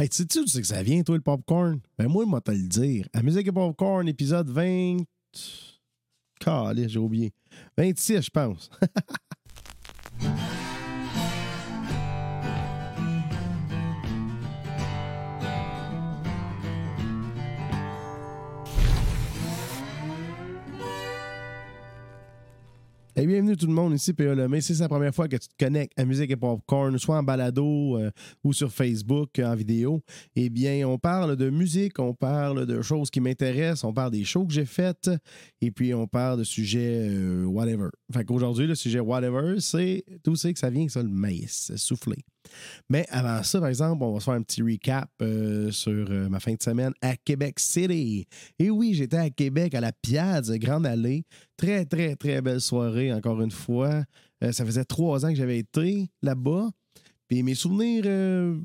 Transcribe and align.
Hey, 0.00 0.08
tu 0.08 0.18
sais-tu 0.18 0.38
où 0.38 0.46
c'est 0.46 0.60
que 0.60 0.66
ça 0.68 0.80
vient, 0.80 1.02
toi, 1.02 1.16
le 1.16 1.22
popcorn? 1.22 1.80
Ben, 1.98 2.06
moi, 2.06 2.24
moi, 2.24 2.40
te 2.40 2.52
le 2.52 2.68
dire. 2.68 3.08
À 3.12 3.18
et 3.18 3.52
Popcorn, 3.52 4.06
épisode 4.06 4.48
20. 4.48 4.98
Calé, 6.38 6.88
j'ai 6.88 7.00
oublié. 7.00 7.32
26, 7.76 8.22
je 8.22 8.30
pense. 8.30 8.70
Et 23.20 23.26
bienvenue 23.26 23.56
tout 23.56 23.66
le 23.66 23.72
monde, 23.72 23.94
ici 23.94 24.14
P.A. 24.14 24.32
Lemay. 24.32 24.60
Si 24.60 24.76
c'est 24.76 24.82
la 24.84 24.88
première 24.88 25.12
fois 25.12 25.26
que 25.26 25.34
tu 25.34 25.48
te 25.48 25.64
connectes 25.64 25.98
à 25.98 26.04
Musique 26.04 26.30
et 26.30 26.36
Popcorn, 26.36 26.96
soit 27.00 27.18
en 27.18 27.24
balado 27.24 27.98
euh, 27.98 28.12
ou 28.44 28.52
sur 28.52 28.70
Facebook 28.70 29.40
euh, 29.40 29.46
en 29.46 29.56
vidéo, 29.56 30.04
eh 30.36 30.48
bien, 30.48 30.86
on 30.86 30.98
parle 30.98 31.34
de 31.34 31.50
musique, 31.50 31.98
on 31.98 32.14
parle 32.14 32.64
de 32.64 32.80
choses 32.80 33.10
qui 33.10 33.20
m'intéressent, 33.20 33.82
on 33.82 33.92
parle 33.92 34.12
des 34.12 34.22
shows 34.22 34.46
que 34.46 34.52
j'ai 34.52 34.64
faites, 34.64 35.10
et 35.60 35.72
puis 35.72 35.92
on 35.94 36.06
parle 36.06 36.38
de 36.38 36.44
sujets 36.44 37.08
euh, 37.10 37.44
whatever. 37.44 37.88
Fait 38.12 38.24
qu'aujourd'hui, 38.24 38.68
le 38.68 38.76
sujet 38.76 39.00
whatever, 39.00 39.58
c'est 39.58 40.04
tout 40.22 40.36
c'est 40.36 40.52
que 40.52 40.60
ça 40.60 40.70
vient 40.70 40.88
ça, 40.88 41.02
le 41.02 41.08
maïs, 41.08 41.72
soufflé. 41.74 42.18
Mais 42.88 43.06
avant 43.10 43.42
ça, 43.42 43.60
par 43.60 43.68
exemple, 43.68 44.02
on 44.02 44.12
va 44.12 44.20
se 44.20 44.24
faire 44.24 44.34
un 44.34 44.42
petit 44.42 44.62
recap 44.62 45.10
euh, 45.22 45.70
sur 45.70 46.10
euh, 46.10 46.28
ma 46.28 46.40
fin 46.40 46.54
de 46.54 46.62
semaine 46.62 46.92
à 47.00 47.16
Québec 47.16 47.58
City. 47.60 48.26
Et 48.58 48.70
oui, 48.70 48.94
j'étais 48.94 49.18
à 49.18 49.30
Québec, 49.30 49.74
à 49.74 49.80
la 49.80 49.92
Piazza 49.92 50.58
Grande 50.58 50.86
Allée. 50.86 51.24
Très, 51.56 51.84
très, 51.84 52.16
très 52.16 52.40
belle 52.40 52.60
soirée, 52.60 53.12
encore 53.12 53.40
une 53.42 53.50
fois. 53.50 54.04
Euh, 54.42 54.52
ça 54.52 54.64
faisait 54.64 54.84
trois 54.84 55.24
ans 55.24 55.30
que 55.30 55.34
j'avais 55.34 55.58
été 55.58 56.08
là-bas. 56.22 56.70
Puis 57.28 57.42
mes 57.42 57.54
souvenirs 57.54 58.56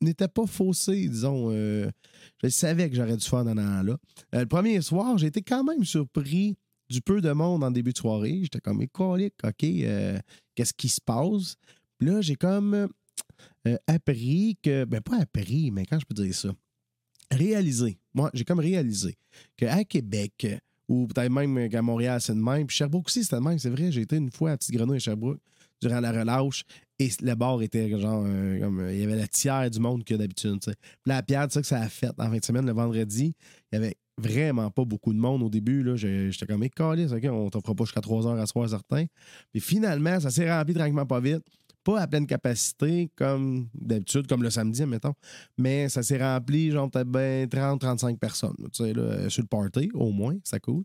n'étaient 0.00 0.28
pas 0.28 0.46
faussés, 0.46 1.08
disons. 1.08 1.50
je 1.50 2.48
savais 2.48 2.88
que 2.88 2.94
j'aurais 2.94 3.16
dû 3.16 3.26
faire 3.26 3.44
dans 3.44 3.54
là. 3.54 3.96
le 4.32 4.44
premier 4.44 4.80
soir, 4.82 5.18
j'ai 5.18 5.26
été 5.26 5.42
quand 5.42 5.64
même 5.64 5.82
surpris 5.82 6.56
du 6.88 7.00
peu 7.00 7.20
de 7.20 7.32
monde 7.32 7.64
en 7.64 7.72
début 7.72 7.92
de 7.92 7.98
soirée. 7.98 8.38
J'étais 8.42 8.60
comme 8.60 8.82
écolique, 8.82 9.34
OK, 9.42 9.66
qu'est-ce 10.54 10.74
qui 10.74 10.88
se 10.88 11.00
passe? 11.00 11.56
Puis 11.98 12.08
là, 12.08 12.20
j'ai 12.20 12.36
comme 12.36 12.88
euh, 13.66 13.76
appris 13.86 14.58
que, 14.62 14.84
ben 14.84 15.00
pas 15.00 15.20
appris, 15.20 15.70
mais 15.70 15.86
quand 15.86 15.98
je 15.98 16.06
peux 16.06 16.14
dire 16.14 16.34
ça, 16.34 16.50
réalisé, 17.30 17.98
moi 18.12 18.30
j'ai 18.34 18.44
comme 18.44 18.60
réalisé 18.60 19.16
qu'à 19.56 19.84
Québec, 19.84 20.46
ou 20.88 21.06
peut-être 21.06 21.30
même 21.30 21.68
qu'à 21.68 21.82
Montréal, 21.82 22.20
c'est 22.20 22.34
de 22.34 22.40
même, 22.40 22.66
puis 22.66 22.76
Sherbrooke 22.76 23.06
aussi, 23.06 23.24
c'était 23.24 23.36
de 23.36 23.42
même, 23.42 23.58
c'est 23.58 23.70
vrai, 23.70 23.90
j'ai 23.90 24.02
été 24.02 24.16
une 24.16 24.30
fois 24.30 24.52
à 24.52 24.56
Petite 24.56 24.74
Grenouille 24.74 24.96
à 24.96 25.00
Sherbrooke 25.00 25.40
durant 25.80 26.00
la 26.00 26.12
relâche, 26.12 26.64
et 26.98 27.08
le 27.22 27.34
bar 27.34 27.62
était 27.62 27.88
genre, 27.98 28.24
euh, 28.26 28.60
comme, 28.60 28.86
il 28.90 28.98
y 28.98 29.02
avait 29.02 29.16
la 29.16 29.26
tiers 29.26 29.70
du 29.70 29.80
monde 29.80 30.04
que 30.04 30.14
d'habitude, 30.14 30.60
tu 30.60 30.70
sais. 30.70 30.76
la 31.06 31.22
pierre, 31.22 31.46
c'est 31.48 31.54
ça 31.54 31.60
que 31.62 31.66
ça 31.66 31.80
a 31.80 31.88
fait 31.88 32.12
en 32.18 32.30
fin 32.30 32.36
de 32.36 32.44
semaine, 32.44 32.66
le 32.66 32.72
vendredi, 32.72 33.34
il 33.72 33.76
y 33.76 33.78
avait 33.78 33.96
vraiment 34.16 34.70
pas 34.70 34.84
beaucoup 34.84 35.12
de 35.12 35.18
monde 35.18 35.42
au 35.42 35.50
début. 35.50 35.82
Là, 35.82 35.96
j'étais 35.96 36.46
comme, 36.46 36.62
écalé, 36.62 37.12
OK, 37.12 37.24
on 37.24 37.50
t'offre 37.50 37.74
pas 37.74 37.84
jusqu'à 37.84 38.00
3 38.00 38.26
heures 38.26 38.38
à 38.38 38.46
soir 38.46 38.68
certain. 38.68 39.06
Puis 39.50 39.60
finalement, 39.60 40.20
ça 40.20 40.30
s'est 40.30 40.50
rempli 40.50 40.74
tranquillement 40.74 41.06
pas 41.06 41.20
vite 41.20 41.42
pas 41.84 42.00
à 42.00 42.06
pleine 42.06 42.26
capacité 42.26 43.10
comme 43.14 43.68
d'habitude, 43.74 44.26
comme 44.26 44.42
le 44.42 44.50
samedi, 44.50 44.84
mettons, 44.86 45.14
mais 45.58 45.88
ça 45.88 46.02
s'est 46.02 46.18
rempli, 46.18 46.70
genre 46.70 46.90
peut-être 46.90 47.08
ben 47.08 47.46
30-35 47.46 48.18
personnes, 48.18 48.56
tu 48.72 48.84
sais, 48.84 48.92
là, 48.92 49.28
sur 49.28 49.42
le 49.42 49.48
party, 49.48 49.90
au 49.94 50.10
moins, 50.10 50.36
ça 50.42 50.58
cool. 50.58 50.82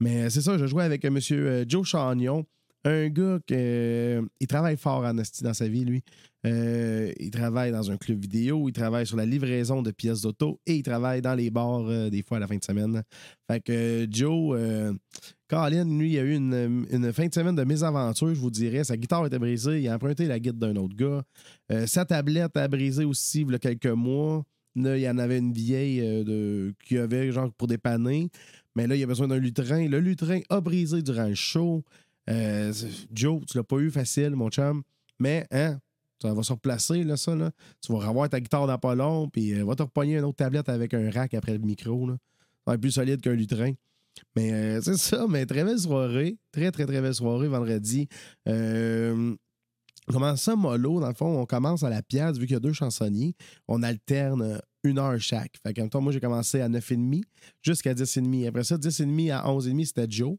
Mais 0.00 0.30
c'est 0.30 0.42
ça, 0.42 0.56
je 0.58 0.66
jouais 0.66 0.84
avec 0.84 1.04
euh, 1.04 1.08
M. 1.08 1.18
Euh, 1.32 1.64
Joe 1.66 1.86
Chagnon, 1.86 2.46
un 2.88 3.08
gars 3.08 3.38
qui 3.46 3.54
euh, 3.56 4.22
il 4.40 4.46
travaille 4.46 4.76
fort 4.76 5.04
en 5.04 5.14
dans 5.14 5.54
sa 5.54 5.68
vie, 5.68 5.84
lui. 5.84 6.02
il 6.44 7.30
travaille 7.32 7.72
dans 7.72 7.90
un 7.90 7.96
club 7.96 8.20
vidéo, 8.20 8.68
il 8.68 8.72
travaille 8.72 9.06
sur 9.06 9.16
la 9.16 9.26
livraison 9.26 9.82
de 9.82 9.90
pièces 9.90 10.22
d'auto 10.22 10.60
et 10.66 10.76
il 10.76 10.82
travaille 10.82 11.22
dans 11.22 11.34
les 11.34 11.50
bars 11.50 12.10
des 12.10 12.22
fois 12.22 12.38
à 12.38 12.40
la 12.40 12.46
fin 12.46 12.56
de 12.56 12.64
semaine. 12.64 13.02
Fait 13.50 13.60
que 13.60 14.06
Joe, 14.10 14.96
Colin, 15.48 15.86
lui, 15.98 16.12
il 16.12 16.18
a 16.18 16.22
eu 16.22 16.34
une, 16.34 17.12
fin 17.12 17.26
de 17.26 17.32
semaine 17.32 17.56
de 17.56 17.64
mésaventure, 17.64 18.34
je 18.34 18.40
vous 18.40 18.50
dirais. 18.50 18.84
Sa 18.84 18.98
guitare 18.98 19.24
était 19.26 19.38
brisée, 19.38 19.80
il 19.80 19.88
a 19.88 19.94
emprunté 19.94 20.26
la 20.26 20.38
guitare 20.38 20.58
d'un 20.58 20.76
autre 20.76 20.94
gars. 20.94 21.22
Euh, 21.72 21.86
sa 21.86 22.04
tablette 22.04 22.54
a 22.56 22.68
brisé 22.68 23.04
aussi 23.04 23.42
il 23.42 23.50
y 23.50 23.54
a 23.54 23.58
quelques 23.58 23.86
mois. 23.86 24.44
Là, 24.76 24.98
il 24.98 25.02
y 25.02 25.08
en 25.08 25.16
avait 25.16 25.38
une 25.38 25.52
vieille 25.52 26.02
euh, 26.02 26.22
de, 26.22 26.74
qui 26.84 26.98
avait 26.98 27.32
genre 27.32 27.50
pour 27.54 27.66
dépanner. 27.66 28.28
Mais 28.76 28.86
là, 28.86 28.94
il 28.94 29.02
a 29.02 29.06
besoin 29.06 29.26
d'un 29.26 29.38
lutrin. 29.38 29.88
Le 29.88 30.00
lutrin 30.00 30.40
a 30.50 30.60
brisé 30.60 31.00
durant 31.00 31.28
le 31.28 31.34
show. 31.34 31.82
Euh, 32.28 32.72
Joe, 33.12 33.42
tu 33.46 33.56
l'as 33.56 33.64
pas 33.64 33.76
eu 33.76 33.90
facile, 33.90 34.30
mon 34.30 34.50
chum. 34.50 34.82
Mais, 35.18 35.46
hein, 35.50 35.78
ça 36.20 36.34
va 36.34 36.42
se 36.42 36.52
replacer, 36.52 37.04
là, 37.04 37.16
ça. 37.16 37.34
Là. 37.34 37.50
Tu 37.80 37.92
vas 37.92 38.06
revoir 38.06 38.28
ta 38.28 38.40
guitare 38.40 38.66
dans 38.66 38.78
pas 38.78 38.96
puis 39.32 39.54
va 39.54 39.74
te 39.74 39.82
repogner 39.82 40.18
une 40.18 40.24
autre 40.24 40.36
tablette 40.36 40.68
avec 40.68 40.94
un 40.94 41.10
rack 41.10 41.34
après 41.34 41.52
le 41.52 41.58
micro. 41.58 42.06
Là. 42.06 42.14
Ça 42.14 42.72
va 42.72 42.74
être 42.74 42.80
plus 42.80 42.92
solide 42.92 43.20
qu'un 43.20 43.34
lutrin. 43.34 43.72
Mais 44.36 44.52
euh, 44.52 44.80
c'est 44.82 44.96
ça, 44.96 45.26
mais 45.28 45.46
très 45.46 45.64
belle 45.64 45.78
soirée. 45.78 46.36
Très, 46.52 46.70
très, 46.70 46.86
très 46.86 47.00
belle 47.00 47.14
soirée 47.14 47.48
vendredi. 47.48 48.08
Euh, 48.48 49.34
ça 50.36 50.56
mollo. 50.56 51.00
Dans 51.00 51.08
le 51.08 51.14
fond, 51.14 51.40
on 51.40 51.46
commence 51.46 51.82
à 51.82 51.90
la 51.90 52.02
pièce, 52.02 52.38
vu 52.38 52.46
qu'il 52.46 52.54
y 52.54 52.56
a 52.56 52.60
deux 52.60 52.72
chansonniers. 52.72 53.34
On 53.68 53.82
alterne 53.82 54.60
une 54.84 54.98
heure 54.98 55.20
chaque. 55.20 55.56
Fait 55.62 55.74
qu'en 55.74 55.82
même 55.82 55.90
temps, 55.90 56.00
moi, 56.00 56.12
j'ai 56.12 56.20
commencé 56.20 56.60
à 56.60 56.68
9h30 56.68 57.22
jusqu'à 57.62 57.94
10h30. 57.94 58.48
Après 58.48 58.64
ça, 58.64 58.76
10h30 58.76 59.32
à 59.32 59.44
11h30, 59.46 59.84
c'était 59.86 60.06
Joe. 60.08 60.36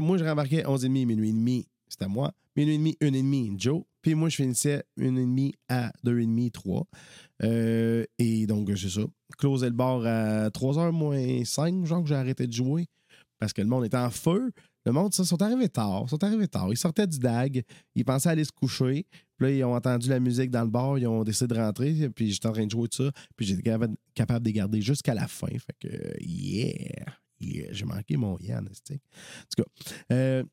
Moi, 0.00 0.18
je 0.18 0.24
rembarquais 0.24 0.62
11h30, 0.62 1.06
minuit 1.06 1.28
et 1.28 1.32
demi, 1.32 1.66
c'était 1.88 2.08
moi. 2.08 2.32
Minuit 2.56 2.74
et 2.74 2.78
demi, 2.78 2.96
1h30, 3.00 3.60
Joe. 3.60 3.82
Puis 4.02 4.14
moi, 4.14 4.28
je 4.28 4.36
finissais 4.36 4.84
1h30 4.98 5.52
à 5.68 5.92
2h30, 6.04 6.50
3. 6.50 6.86
Euh, 7.42 8.04
et 8.18 8.46
donc, 8.46 8.70
c'est 8.76 8.88
ça. 8.88 9.02
Closer 9.38 9.66
le 9.66 9.72
bar 9.72 10.04
à 10.06 10.48
3h 10.50 10.92
moins 10.92 11.44
5, 11.44 11.84
genre 11.84 12.02
que 12.02 12.08
j'ai 12.08 12.14
arrêté 12.14 12.46
de 12.46 12.52
jouer 12.52 12.86
parce 13.44 13.52
que 13.52 13.60
le 13.60 13.68
monde 13.68 13.84
était 13.84 13.98
en 13.98 14.10
feu. 14.10 14.52
Le 14.86 14.92
monde, 14.92 15.14
ça, 15.14 15.24
sont 15.24 15.40
arrivés 15.42 15.68
tard. 15.68 16.08
sont 16.08 16.22
arrivés 16.22 16.48
tard. 16.48 16.68
Ils 16.70 16.78
sortaient 16.78 17.06
du 17.06 17.18
DAG. 17.18 17.62
Ils 17.94 18.04
pensaient 18.04 18.30
aller 18.30 18.44
se 18.44 18.52
coucher. 18.52 19.06
Puis 19.36 19.46
là, 19.46 19.50
ils 19.50 19.64
ont 19.64 19.74
entendu 19.74 20.08
la 20.08 20.20
musique 20.20 20.50
dans 20.50 20.62
le 20.62 20.70
bar. 20.70 20.98
Ils 20.98 21.06
ont 21.06 21.24
décidé 21.24 21.54
de 21.54 21.60
rentrer. 21.60 22.08
Puis 22.10 22.32
j'étais 22.32 22.48
en 22.48 22.52
train 22.52 22.66
de 22.66 22.70
jouer 22.70 22.88
tout 22.88 23.04
ça. 23.04 23.12
Puis 23.36 23.46
j'étais 23.46 23.78
capable 24.14 24.44
de 24.44 24.50
garder 24.50 24.80
jusqu'à 24.80 25.14
la 25.14 25.26
fin. 25.26 25.48
Fait 25.48 25.76
que, 25.78 26.22
yeah. 26.22 27.04
J'ai 27.70 27.84
manqué 27.84 28.16
mon 28.16 28.38
Yann. 28.38 28.66
En 28.66 28.70
tout 28.70 29.62
cas, 29.62 29.64
euh, 30.12 30.44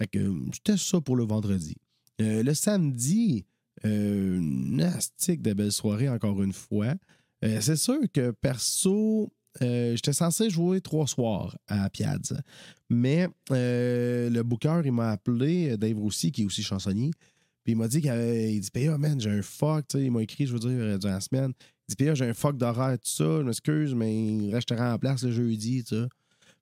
fait 0.00 0.20
c'était 0.52 0.76
ça 0.76 1.00
pour 1.00 1.16
le 1.16 1.24
vendredi. 1.24 1.76
Euh, 2.20 2.42
le 2.42 2.54
samedi, 2.54 3.44
euh, 3.84 4.38
nastique 4.40 5.42
de 5.42 5.52
belle 5.52 5.72
soirée 5.72 6.08
encore 6.08 6.42
une 6.42 6.52
fois. 6.52 6.94
Euh, 7.44 7.60
c'est 7.60 7.76
sûr 7.76 8.00
que 8.12 8.32
perso, 8.32 9.30
euh, 9.62 9.94
j'étais 9.94 10.12
censé 10.12 10.50
jouer 10.50 10.80
trois 10.80 11.06
soirs 11.06 11.56
à 11.68 11.88
Piazza. 11.90 12.40
Mais 12.90 13.28
euh, 13.52 14.30
le 14.30 14.42
booker, 14.42 14.82
il 14.84 14.92
m'a 14.92 15.10
appelé, 15.10 15.76
Dave 15.76 15.98
Roussy, 15.98 16.32
qui 16.32 16.42
est 16.42 16.46
aussi 16.46 16.62
chansonnier. 16.62 17.10
Puis 17.64 17.72
il 17.72 17.76
m'a 17.76 17.88
dit 17.88 18.00
qu'il 18.00 18.60
dit 18.60 18.88
man, 18.98 19.20
j'ai 19.20 19.30
un 19.30 19.42
fuck. 19.42 19.84
il 19.94 20.10
m'a 20.10 20.22
écrit, 20.22 20.46
je 20.46 20.52
veux 20.52 20.58
dire, 20.58 20.70
euh, 20.70 20.98
durant 20.98 21.14
la 21.14 21.20
semaine. 21.20 21.52
Il 21.88 21.90
dit 21.90 21.96
Paya, 21.96 22.14
j'ai 22.14 22.24
un 22.26 22.34
fuck 22.34 22.56
d'horaire, 22.56 22.98
tout 22.98 23.08
ça. 23.08 23.38
Je 23.38 23.42
m'excuse, 23.42 23.94
mais 23.94 24.14
il 24.16 24.54
restera 24.54 24.94
en 24.94 24.98
place 24.98 25.22
le 25.22 25.32
jeudi, 25.32 25.84
ça. 25.86 26.08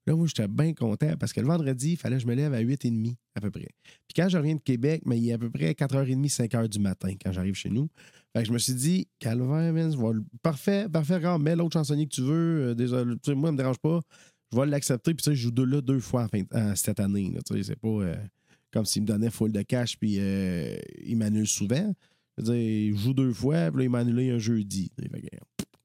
Là, 0.07 0.15
moi, 0.15 0.27
j'étais 0.27 0.47
bien 0.47 0.73
content 0.73 1.17
parce 1.19 1.33
que 1.33 1.41
le 1.41 1.47
vendredi, 1.47 1.93
il 1.93 1.97
fallait 1.97 2.17
que 2.17 2.23
je 2.23 2.29
me 2.29 2.35
lève 2.35 2.55
à 2.55 2.63
8h30 2.63 3.17
à 3.35 3.41
peu 3.41 3.51
près. 3.51 3.69
Puis 4.07 4.15
quand 4.15 4.29
je 4.29 4.37
reviens 4.39 4.55
de 4.55 4.61
Québec, 4.61 5.03
mais 5.05 5.19
il 5.19 5.29
est 5.29 5.33
à 5.33 5.39
peu 5.39 5.51
près 5.51 5.73
4h30, 5.73 6.33
5h 6.33 6.69
du 6.69 6.79
matin 6.79 7.13
quand 7.23 7.33
j'arrive 7.33 7.55
chez 7.55 7.71
nous. 7.71 7.89
Fait 8.33 8.43
que 8.43 8.49
je 8.49 8.53
me 8.53 8.59
suis 8.59 8.75
dit, 8.75 9.09
Calvaire, 9.19 9.73
parfait, 10.43 10.89
parfait, 10.89 11.17
regarde, 11.17 11.43
mets 11.43 11.57
l'autre 11.57 11.73
chansonnier 11.73 12.07
que 12.07 12.15
tu 12.15 12.23
veux. 12.23 12.69
Euh, 12.69 12.75
désolé, 12.75 13.17
moi, 13.35 13.49
ça 13.49 13.53
me 13.53 13.57
dérange 13.57 13.79
pas. 13.79 14.01
Je 14.53 14.59
vais 14.59 14.67
l'accepter. 14.67 15.13
Puis 15.13 15.25
tu 15.25 15.31
sais, 15.31 15.37
je 15.37 15.43
joue 15.43 15.51
deux, 15.51 15.65
là 15.65 15.81
deux 15.81 15.99
fois 15.99 16.29
cette 16.77 17.01
année. 17.01 17.33
Tu 17.45 17.57
sais, 17.57 17.63
c'est 17.65 17.81
pas 17.81 17.89
euh, 17.89 18.17
comme 18.73 18.85
s'il 18.85 19.03
me 19.03 19.09
donnait 19.09 19.31
full 19.31 19.51
de 19.51 19.63
cash 19.63 19.99
puis 19.99 20.17
euh, 20.19 20.77
il 21.05 21.17
m'annule 21.17 21.49
souvent. 21.49 21.93
Je 22.39 22.45
veux 22.45 22.55
dire, 22.55 22.97
je 22.97 23.03
joue 23.03 23.15
deux 23.15 23.33
fois, 23.33 23.71
puis 23.71 23.79
là, 23.79 23.85
il 23.85 23.91
m'a 23.91 24.01
annulé 24.01 24.31
un 24.31 24.39
jeudi. 24.39 24.93
Fait 25.01 25.09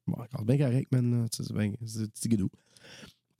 bon, 0.06 0.14
encore 0.14 0.44
bien 0.44 0.58
correct, 0.58 0.92
man. 0.92 1.26
C'est 1.32 2.12
petit 2.12 2.28
guidou. 2.28 2.50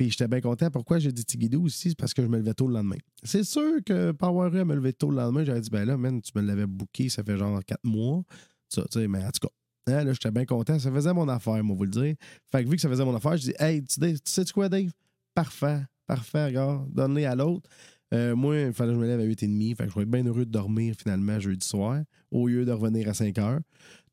Puis 0.02 0.10
j'étais 0.10 0.26
bien 0.26 0.40
content. 0.40 0.68
Pourquoi 0.68 0.98
j'ai 0.98 1.12
dit 1.12 1.24
Tigidou 1.24 1.66
aussi? 1.66 1.90
C'est 1.90 1.96
parce 1.96 2.12
que 2.12 2.22
je 2.22 2.26
me 2.26 2.36
levais 2.36 2.54
tôt 2.54 2.66
le 2.66 2.74
lendemain. 2.74 2.96
C'est 3.22 3.44
sûr 3.44 3.76
que 3.86 4.10
Power 4.10 4.50
me 4.64 4.74
levait 4.74 4.92
tôt 4.92 5.10
le 5.10 5.16
lendemain. 5.18 5.44
J'avais 5.44 5.60
dit, 5.60 5.70
ben 5.70 5.84
là, 5.84 5.96
man, 5.96 6.20
tu 6.20 6.32
me 6.34 6.42
l'avais 6.42 6.66
booké, 6.66 7.08
ça 7.08 7.22
fait 7.22 7.36
genre 7.36 7.60
quatre 7.64 7.84
mois. 7.84 8.24
Ça, 8.68 8.82
tu 8.90 8.98
sais, 8.98 9.06
mais 9.06 9.24
en 9.24 9.30
tout 9.30 9.46
cas, 9.46 9.92
hein, 9.92 10.02
là, 10.02 10.12
j'étais 10.12 10.32
bien 10.32 10.44
content. 10.44 10.76
Ça 10.80 10.90
faisait 10.90 11.14
mon 11.14 11.28
affaire, 11.28 11.62
moi, 11.62 11.76
vous 11.76 11.84
le 11.84 11.90
dire. 11.90 12.16
Fait 12.50 12.64
que 12.64 12.68
vu 12.68 12.74
que 12.74 12.82
ça 12.82 12.88
faisait 12.88 13.04
mon 13.04 13.14
affaire, 13.14 13.36
je 13.36 13.42
dis, 13.42 13.54
hey, 13.60 13.84
tu, 13.84 14.16
sais 14.24 14.44
quoi, 14.52 14.68
Dave? 14.68 14.90
Parfait, 15.36 15.82
parfait, 16.08 16.46
regarde, 16.46 16.92
donne-les 16.92 17.26
à 17.26 17.36
l'autre. 17.36 17.70
Euh, 18.12 18.34
moi, 18.34 18.58
il 18.58 18.72
fallait 18.72 18.94
que 18.94 18.96
je 18.96 19.00
me 19.00 19.06
lève 19.06 19.20
à 19.20 19.24
8h30. 19.24 19.76
Fait 19.76 19.86
que 19.86 19.92
je 19.92 19.98
vais 20.00 20.04
bien 20.04 20.24
heureux 20.24 20.44
de 20.44 20.50
dormir 20.50 20.96
finalement 20.98 21.38
jeudi 21.38 21.64
soir 21.64 22.02
au 22.32 22.48
lieu 22.48 22.64
de 22.64 22.72
revenir 22.72 23.08
à 23.08 23.14
5 23.14 23.36
h. 23.36 23.60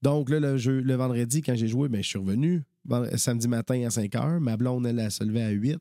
Donc 0.03 0.29
là, 0.29 0.39
le, 0.39 0.81
le 0.81 0.93
vendredi, 0.93 1.41
quand 1.41 1.55
j'ai 1.55 1.67
joué, 1.67 1.89
ben, 1.89 2.03
je 2.03 2.09
suis 2.09 2.19
revenu 2.19 2.61
samedi 3.17 3.47
matin 3.47 3.85
à 3.85 3.89
5 3.89 4.11
h. 4.11 4.39
Ma 4.39 4.57
blonde, 4.57 4.85
elle, 4.87 4.99
elle 4.99 5.11
se 5.11 5.23
levait 5.23 5.43
à 5.43 5.49
8. 5.49 5.77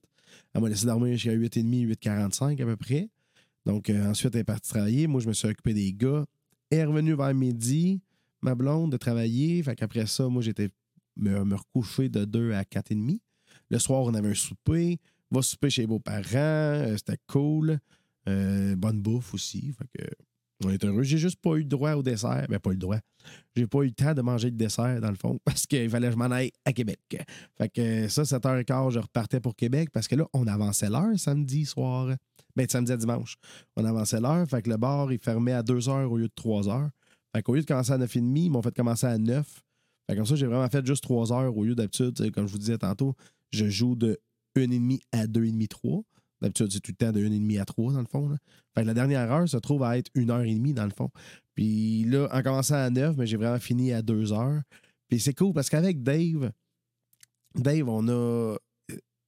Elle 0.54 0.60
m'a 0.60 0.68
laissé 0.68 0.86
dormir 0.86 1.16
jusqu'à 1.16 1.34
8h30, 1.34 1.94
8h45 1.94 2.62
à 2.62 2.66
peu 2.66 2.76
près. 2.76 3.08
Donc 3.66 3.90
euh, 3.90 4.10
ensuite, 4.10 4.34
elle 4.34 4.42
est 4.42 4.44
partie 4.44 4.68
travailler. 4.70 5.06
Moi, 5.06 5.20
je 5.20 5.28
me 5.28 5.32
suis 5.32 5.48
occupé 5.48 5.74
des 5.74 5.92
gars. 5.92 6.24
Elle 6.70 6.78
est 6.78 6.84
revenue 6.84 7.14
vers 7.14 7.34
midi, 7.34 8.00
ma 8.42 8.54
blonde, 8.54 8.92
de 8.92 8.96
travailler. 8.96 9.62
Fait 9.62 9.74
qu'après 9.74 10.06
ça, 10.06 10.28
moi, 10.28 10.42
j'étais 10.42 10.70
me, 11.16 11.54
recoucher 11.54 12.08
de 12.08 12.24
2 12.24 12.52
à 12.52 12.64
4 12.64 12.92
et 12.92 12.94
demi. 12.94 13.20
Le 13.70 13.78
soir, 13.78 14.02
on 14.02 14.14
avait 14.14 14.30
un 14.30 14.34
souper. 14.34 14.98
Va 15.30 15.42
souper 15.42 15.68
chez 15.68 15.84
vos 15.84 15.98
parents. 15.98 16.22
euh, 16.34 16.96
C'était 16.96 17.18
cool. 17.26 17.78
Euh, 18.28 18.76
bonne 18.76 19.00
bouffe 19.00 19.34
aussi. 19.34 19.72
Fait 19.72 19.86
que 19.98 20.04
on 20.64 20.70
est 20.70 20.84
heureux. 20.84 21.02
J'ai 21.02 21.18
juste 21.18 21.40
pas 21.40 21.54
eu 21.54 21.60
le 21.60 21.64
droit 21.64 21.92
au 21.92 22.02
dessert. 22.02 22.46
Ben, 22.48 22.58
pas 22.58 22.70
eu 22.70 22.74
le 22.74 22.78
droit. 22.78 22.98
J'ai 23.54 23.66
pas 23.66 23.82
eu 23.82 23.86
le 23.86 23.92
temps 23.92 24.14
de 24.14 24.22
manger 24.22 24.50
le 24.50 24.56
dessert, 24.56 25.00
dans 25.00 25.10
le 25.10 25.16
fond, 25.16 25.38
parce 25.44 25.66
qu'il 25.66 25.88
fallait 25.88 26.08
que 26.08 26.14
je 26.14 26.18
m'en 26.18 26.30
aille 26.30 26.50
à 26.64 26.72
Québec. 26.72 27.00
Fait 27.56 27.68
que 27.68 28.08
ça, 28.08 28.22
7h15, 28.22 28.92
je 28.92 28.98
repartais 28.98 29.40
pour 29.40 29.54
Québec 29.54 29.90
parce 29.92 30.08
que 30.08 30.16
là, 30.16 30.26
on 30.32 30.46
avançait 30.46 30.88
l'heure 30.88 31.18
samedi 31.18 31.64
soir. 31.64 32.14
Ben, 32.56 32.66
de 32.66 32.70
samedi 32.70 32.92
à 32.92 32.96
dimanche. 32.96 33.36
On 33.76 33.84
avançait 33.84 34.20
l'heure. 34.20 34.48
Fait 34.48 34.62
que 34.62 34.70
le 34.70 34.76
bar, 34.76 35.12
il 35.12 35.18
fermait 35.18 35.52
à 35.52 35.62
2h 35.62 36.04
au 36.06 36.16
lieu 36.16 36.28
de 36.28 36.34
3h. 36.34 36.88
Fait 37.34 37.42
qu'au 37.42 37.54
lieu 37.54 37.60
de 37.60 37.66
commencer 37.66 37.92
à 37.92 37.98
9h30, 37.98 38.44
ils 38.44 38.50
m'ont 38.50 38.62
fait 38.62 38.74
commencer 38.74 39.06
à 39.06 39.16
9. 39.16 39.46
Fait 40.08 40.16
comme 40.16 40.26
ça, 40.26 40.34
j'ai 40.34 40.46
vraiment 40.46 40.68
fait 40.68 40.84
juste 40.84 41.04
3 41.04 41.32
heures 41.32 41.56
au 41.56 41.64
lieu 41.64 41.74
d'habitude. 41.74 42.32
Comme 42.32 42.46
je 42.46 42.52
vous 42.52 42.58
disais 42.58 42.78
tantôt, 42.78 43.14
je 43.52 43.68
joue 43.68 43.94
de 43.94 44.18
1,5 44.56 44.98
à 45.12 45.26
2,5, 45.26 45.68
3. 45.68 46.02
D'habitude, 46.40 46.70
c'est 46.70 46.80
tout 46.80 46.92
le 46.92 46.96
temps 46.96 47.12
de 47.12 47.20
1,5 47.20 47.60
à 47.60 47.64
3, 47.64 47.92
dans 47.92 48.00
le 48.00 48.06
fond. 48.06 48.28
Là. 48.28 48.36
Fait 48.74 48.82
que 48.82 48.86
la 48.86 48.94
dernière 48.94 49.30
heure 49.32 49.48
se 49.48 49.56
trouve 49.56 49.82
à 49.82 49.98
être 49.98 50.10
1h30, 50.14 50.74
dans 50.74 50.84
le 50.84 50.90
fond. 50.90 51.10
Puis 51.54 52.04
là, 52.04 52.28
en 52.32 52.42
commençant 52.42 52.76
à 52.76 52.90
9, 52.90 53.16
mais 53.16 53.26
j'ai 53.26 53.36
vraiment 53.36 53.58
fini 53.58 53.92
à 53.92 54.02
2 54.02 54.32
heures. 54.32 54.62
Puis 55.08 55.20
c'est 55.20 55.34
cool 55.34 55.52
parce 55.52 55.68
qu'avec 55.68 56.02
Dave, 56.02 56.52
Dave, 57.54 57.88
on 57.88 58.06
a, 58.08 58.56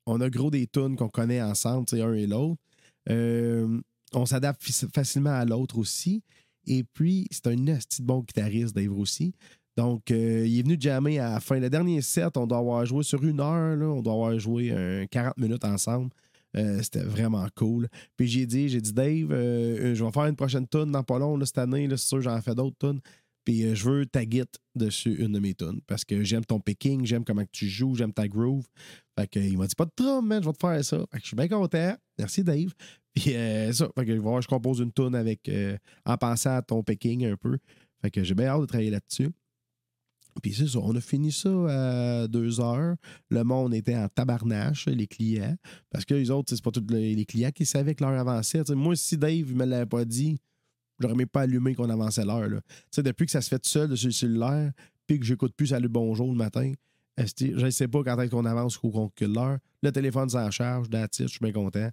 on 0.07 0.21
a 0.21 0.31
gros 0.31 0.51
des 0.51 0.67
tunes 0.67 0.97
qu'on 0.97 1.09
connaît 1.09 1.43
ensemble, 1.43 1.87
un 1.93 2.15
et 2.15 2.27
l'autre. 2.27 2.61
Euh, 3.09 3.81
on 4.13 4.27
s'adapte 4.27 4.63
facilement 4.95 5.31
à 5.31 5.45
l'autre 5.45 5.79
aussi. 5.79 6.23
Et 6.67 6.85
puis, 6.85 7.27
c'est 7.31 7.47
un 7.47 7.55
de 7.57 7.79
bon 8.03 8.21
guitariste, 8.21 8.75
Dave 8.75 8.93
aussi. 8.93 9.33
Donc, 9.77 10.11
euh, 10.11 10.47
il 10.47 10.59
est 10.59 10.63
venu 10.63 10.77
jammer 10.79 11.19
à 11.19 11.33
la 11.33 11.41
fin. 11.41 11.59
Le 11.59 11.71
dernier 11.71 12.03
set, 12.03 12.37
on 12.37 12.47
doit 12.47 12.59
avoir 12.59 12.85
joué 12.85 13.03
sur 13.03 13.25
une 13.25 13.41
heure. 13.41 13.77
là, 13.77 13.87
on 13.87 14.03
doit 14.03 14.13
avoir 14.13 14.39
joué 14.39 14.71
euh, 14.73 15.07
40 15.11 15.39
minutes 15.39 15.65
ensemble. 15.65 16.11
Euh, 16.57 16.81
C'était 16.83 17.05
vraiment 17.05 17.47
cool. 17.55 17.89
Puis 18.17 18.27
j'ai 18.27 18.47
dit, 18.47 18.69
j'ai 18.69 18.81
dit, 18.81 18.93
Dave, 18.93 19.31
euh, 19.33 19.95
je 19.95 20.05
vais 20.05 20.11
faire 20.11 20.27
une 20.27 20.37
prochaine 20.37 20.67
tune 20.67 20.91
dans 20.91 21.03
pas 21.03 21.19
long 21.19 21.43
cette 21.45 21.59
année. 21.59 21.87
C'est 21.91 21.99
sûr, 21.99 22.21
j'en 22.21 22.41
fais 22.41 22.55
d'autres 22.55 22.77
tunes. 22.79 23.01
Puis 23.45 23.65
euh, 23.65 23.75
je 23.75 23.89
veux 23.89 24.07
ta 24.07 24.23
git 24.23 24.45
dessus 24.75 25.15
une 25.23 25.33
de 25.33 25.39
mes 25.39 25.55
tunes. 25.55 25.81
Parce 25.87 26.05
que 26.05 26.23
j'aime 26.23 26.45
ton 26.45 26.61
picking, 26.61 27.05
j'aime 27.05 27.25
comment 27.25 27.45
tu 27.51 27.69
joues, 27.69 27.95
j'aime 27.95 28.13
ta 28.13 28.29
groove. 28.29 28.67
Fait 29.19 29.27
que, 29.27 29.39
il 29.39 29.57
m'a 29.59 29.67
dit, 29.67 29.75
pas 29.75 29.87
de 29.87 29.93
trouble, 29.95 30.27
man, 30.27 30.43
je 30.43 30.49
vais 30.49 30.53
te 30.53 30.59
faire 30.61 30.85
ça. 30.85 30.99
Fait 31.11 31.19
que 31.19 31.23
je 31.23 31.27
suis 31.29 31.37
bien 31.37 31.49
content. 31.49 31.97
Merci, 32.19 32.45
Dave. 32.45 32.73
Puis 33.15 33.35
euh, 33.35 33.73
ça, 33.73 33.89
fait 33.95 34.05
que 34.05 34.11
je 34.11 34.17
vais 34.17 34.19
voir, 34.19 34.41
je 34.41 34.49
compose 34.49 34.79
une 34.81 34.93
tune 34.93 35.15
avec, 35.15 35.49
euh, 35.49 35.77
en 36.05 36.17
pensant 36.17 36.57
à 36.57 36.63
ton 36.63 36.83
picking 36.83 37.27
un 37.27 37.37
peu. 37.37 37.59
Fait 38.03 38.11
que 38.11 38.23
j'ai 38.23 38.35
bien 38.35 38.47
hâte 38.47 38.63
de 38.63 38.67
travailler 38.67 38.91
là-dessus. 38.91 39.31
Puis 40.43 40.55
c'est 40.55 40.69
ça, 40.69 40.79
on 40.79 40.95
a 40.95 41.01
fini 41.01 41.33
ça 41.33 41.51
à 41.69 42.29
deux 42.29 42.61
heures. 42.61 42.97
Le 43.31 43.43
monde 43.45 43.75
était 43.75 43.97
en 43.97 44.09
tabarnache, 44.09 44.87
les 44.87 45.07
clients. 45.07 45.57
Parce 45.91 46.05
que 46.05 46.15
les 46.15 46.31
autres, 46.31 46.55
c'est 46.55 46.63
pas 46.63 46.71
tous 46.71 46.87
les 46.91 47.25
clients 47.25 47.51
qui 47.51 47.67
savaient 47.67 47.95
que 47.95 48.05
l'heure 48.05 48.19
avançait. 48.19 48.63
Moi, 48.71 48.97
si 48.97 49.17
Dave 49.17 49.55
me 49.55 49.65
l'avait 49.65 49.87
pas 49.87 50.05
dit, 50.05 50.39
j'aurais 50.99 51.15
même 51.15 51.27
pas 51.27 51.43
allumé 51.43 51.75
qu'on 51.75 51.91
avançait 51.91 52.25
l'heure. 52.25 52.61
depuis 52.97 53.27
que 53.27 53.33
ça 53.33 53.41
se 53.41 53.49
fait 53.49 53.59
tout 53.59 53.69
seul 53.69 53.97
sur 53.97 54.09
le 54.09 54.13
cellulaire, 54.13 54.73
puis 55.07 55.19
que 55.19 55.27
j'écoute 55.27 55.55
plus 55.57 55.69
Salut 55.69 55.89
Bonjour 55.89 56.29
le 56.29 56.37
matin, 56.37 56.73
je 57.19 57.65
ne 57.65 57.71
sais 57.71 57.89
pas 57.89 58.03
quand 58.05 58.21
est-ce 58.21 58.31
qu'on 58.31 58.45
avance 58.45 58.79
ou 58.83 58.91
qu'on 58.91 59.07
recule 59.07 59.33
l'heure. 59.33 59.59
Le 59.83 59.93
téléphone 59.93 60.29
s'en 60.29 60.51
charge, 60.51 60.87
it, 60.93 61.11
je 61.19 61.27
suis 61.27 61.41
bien 61.41 61.53
content. 61.53 61.91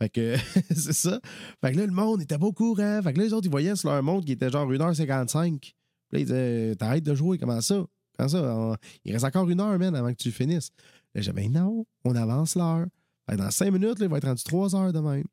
Fait 0.00 0.08
que 0.08 0.36
c'est 0.70 0.94
ça. 0.94 1.20
Fait 1.60 1.72
que 1.72 1.78
là, 1.78 1.86
le 1.86 1.92
monde 1.92 2.22
était 2.22 2.38
pas 2.38 2.46
au 2.46 2.52
courant. 2.52 3.00
Fait 3.02 3.12
que 3.12 3.18
là, 3.18 3.24
les 3.24 3.32
autres, 3.32 3.46
ils 3.46 3.50
voyaient 3.50 3.76
sur 3.76 3.90
leur 3.90 4.02
montre 4.02 4.24
qui 4.24 4.32
était 4.32 4.50
genre 4.50 4.70
1h55. 4.70 5.74
Puis 6.10 6.18
là, 6.18 6.20
ils 6.20 6.26
disaient 6.26 6.76
T'arrêtes 6.76 7.04
de 7.04 7.14
jouer, 7.14 7.38
comment 7.38 7.60
ça? 7.60 7.84
Comment 8.16 8.28
ça? 8.28 8.76
Il 9.04 9.12
reste 9.12 9.24
encore 9.24 9.48
une 9.48 9.60
heure, 9.60 9.78
man, 9.78 9.94
avant 9.94 10.10
que 10.10 10.18
tu 10.18 10.30
finisses. 10.30 10.70
Là, 11.14 11.22
j'ai 11.22 11.32
dit, 11.32 11.36
ben 11.36 11.52
non, 11.52 11.86
on 12.04 12.14
avance 12.14 12.54
l'heure. 12.56 12.86
Dans 13.28 13.50
cinq 13.50 13.72
minutes, 13.72 13.98
là, 14.00 14.06
il 14.06 14.08
va 14.08 14.18
être 14.18 14.26
rendu 14.26 14.42
trois 14.42 14.74
heures 14.74 14.92
de 14.92 14.98
même. 14.98 15.24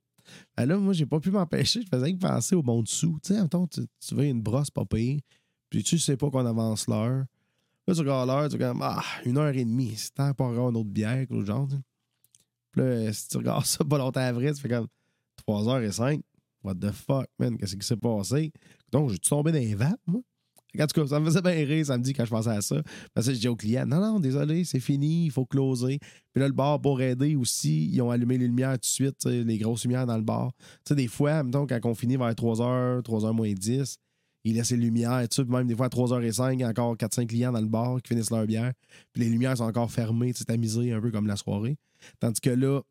Là, 0.58 0.78
moi, 0.78 0.94
j'ai 0.94 1.06
pas 1.06 1.20
pu 1.20 1.32
m'empêcher. 1.32 1.82
Je 1.82 1.88
faisais 1.88 2.14
que 2.14 2.20
penser 2.20 2.56
au 2.56 2.62
monde 2.62 2.88
sous. 2.88 3.20
Tu 3.24 3.34
sais, 3.34 3.42
mettons, 3.42 3.66
tu, 3.66 3.82
tu 4.00 4.16
veux 4.16 4.26
une 4.26 4.42
brosse 4.42 4.70
pas 4.70 4.86
puis 5.70 5.84
tu 5.84 5.98
sais 6.00 6.16
pas 6.16 6.30
qu'on 6.30 6.46
avance 6.46 6.88
l'heure. 6.88 7.26
Là, 7.88 7.94
tu 7.94 8.00
regardes 8.02 8.28
l'heure, 8.28 8.50
tu 8.50 8.56
regardes, 8.56 8.80
ah, 8.82 9.04
une 9.26 9.38
heure 9.38 9.56
et 9.56 9.66
demie. 9.66 9.94
C'est 9.96 10.14
temps 10.14 10.34
pour 10.34 10.48
avoir 10.48 10.70
une 10.70 10.78
autre 10.78 10.90
bière, 10.90 11.28
quelque 11.28 11.46
genre. 11.46 11.68
Puis 12.72 12.82
là, 12.82 13.14
si 13.14 13.28
tu 13.30 13.38
regardes 13.38 13.66
ça 13.66 13.84
pas 13.84 13.98
longtemps 13.98 14.22
après, 14.22 14.54
tu 14.54 14.62
fais 14.62 14.70
comme 14.70 14.88
3h05. 15.48 16.22
What 16.64 16.76
the 16.76 16.92
fuck, 16.92 17.28
man? 17.40 17.58
Qu'est-ce 17.58 17.76
qui 17.76 17.86
s'est 17.86 17.96
passé? 17.96 18.52
Donc, 18.92 19.10
j'ai 19.10 19.20
tombé 19.20 19.52
dans 19.52 19.60
les 19.60 19.76
vapes, 19.76 20.02
moi. 20.06 20.22
En 20.80 20.88
tout 20.88 21.02
cas, 21.02 21.08
ça 21.08 21.20
me 21.20 21.26
faisait 21.26 21.42
bien 21.42 21.52
rire 21.52 21.86
samedi 21.86 22.14
quand 22.14 22.26
je 22.26 22.30
pensais 22.30 22.50
à 22.50 22.62
ça. 22.62 22.82
Parce 23.14 23.28
que 23.28 23.34
je 23.34 23.40
dis 23.40 23.48
au 23.48 23.56
client, 23.56 23.86
non, 23.86 24.00
non, 24.00 24.20
désolé, 24.20 24.64
c'est 24.64 24.80
fini, 24.80 25.26
il 25.26 25.32
faut 25.32 25.46
closer. 25.46 26.00
Puis 26.34 26.42
là, 26.42 26.48
le 26.48 26.54
bar, 26.54 26.80
pour 26.80 27.02
aider 27.02 27.36
aussi, 27.36 27.90
ils 27.92 28.02
ont 28.02 28.12
allumé 28.12 28.38
les 28.38 28.48
lumières 28.48 28.74
tout 28.74 28.82
de 28.82 28.86
suite, 28.86 29.26
les 29.26 29.58
grosses 29.58 29.84
lumières 29.84 30.06
dans 30.06 30.18
le 30.18 30.24
bar. 30.24 30.52
Tu 30.58 30.90
sais, 30.90 30.96
des 30.96 31.08
fois, 31.08 31.44
mettons, 31.44 31.66
quand 31.66 31.80
on 31.86 31.96
finit 31.96 32.18
vers 32.18 32.32
3h, 32.32 33.02
3h 33.02 33.34
moins 33.34 33.54
10, 33.54 33.98
ils 34.44 34.56
laissent 34.56 34.72
les 34.72 34.78
lumières, 34.78 35.28
tu 35.28 35.36
sais, 35.36 35.44
puis 35.44 35.54
même 35.54 35.68
des 35.68 35.76
fois 35.76 35.88
à 35.88 35.90
3h05, 35.90 36.54
il 36.54 36.60
y 36.62 36.64
a 36.64 36.70
encore 36.70 36.96
4-5 36.96 37.28
clients 37.28 37.52
dans 37.52 37.60
le 37.60 37.68
bar 37.68 38.02
qui 38.02 38.10
finissent 38.10 38.32
leur 38.32 38.46
bière. 38.46 38.72
Puis 39.14 39.24
les 39.24 39.30
lumières 39.30 39.58
sont 39.58 39.66
encore 39.66 39.92
fermées, 39.92 40.32
sais, 40.34 40.46
tamisées 40.46 40.94
un 40.94 41.02
peu 41.02 41.12
comme 41.12 41.28
la 41.28 41.36
soirée. 41.36 41.78
Tandis 42.20 42.40
que 42.40 42.52
là, 42.52 42.82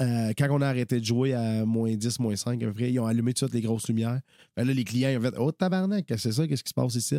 euh, 0.00 0.32
quand 0.36 0.48
on 0.50 0.60
a 0.60 0.66
arrêté 0.66 0.98
de 1.00 1.04
jouer 1.04 1.34
à 1.34 1.64
moins 1.64 1.94
10, 1.94 2.18
moins 2.18 2.36
5, 2.36 2.62
à 2.62 2.72
peu 2.72 2.82
ils 2.82 2.98
ont 2.98 3.06
allumé 3.06 3.32
tout 3.32 3.44
de 3.44 3.50
suite 3.50 3.54
les 3.54 3.60
grosses 3.60 3.88
lumières. 3.88 4.20
Ben 4.56 4.66
là, 4.66 4.72
les 4.72 4.84
clients, 4.84 5.10
ils 5.10 5.18
ont 5.18 5.20
fait 5.20 5.34
Oh, 5.38 5.52
tabarnak, 5.52 6.06
c'est 6.16 6.32
ça? 6.32 6.46
Qu'est-ce 6.46 6.64
qui 6.64 6.70
se 6.70 6.74
passe 6.74 6.94
ici? 6.94 7.16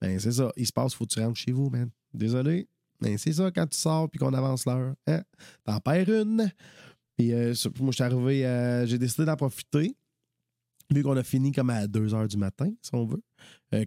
Ben, 0.00 0.18
c'est 0.18 0.32
ça. 0.32 0.50
Il 0.56 0.66
se 0.66 0.72
passe, 0.72 0.94
faut 0.94 1.06
que 1.06 1.12
tu 1.12 1.20
rentres 1.20 1.38
chez 1.38 1.52
vous, 1.52 1.70
man. 1.70 1.90
Désolé. 2.12 2.68
Ben, 3.00 3.16
c'est 3.18 3.32
ça, 3.32 3.50
quand 3.50 3.66
tu 3.66 3.78
sors 3.78 4.08
puis 4.08 4.18
qu'on 4.18 4.32
avance 4.32 4.66
l'heure. 4.66 4.94
Hein? 5.06 5.22
T'en 5.64 5.80
perds 5.80 6.08
une. 6.08 6.50
Puis, 7.16 7.32
euh, 7.32 7.54
moi, 7.80 7.90
je 7.90 7.96
suis 7.96 8.04
arrivé, 8.04 8.46
euh, 8.46 8.86
j'ai 8.86 8.98
décidé 8.98 9.24
d'en 9.24 9.36
profiter. 9.36 9.96
Vu 10.94 11.02
qu'on 11.02 11.16
a 11.16 11.24
fini 11.24 11.50
comme 11.50 11.70
à 11.70 11.88
2 11.88 12.08
h 12.08 12.28
du 12.28 12.36
matin, 12.36 12.70
si 12.80 12.94
on 12.94 13.04
veut. 13.06 13.22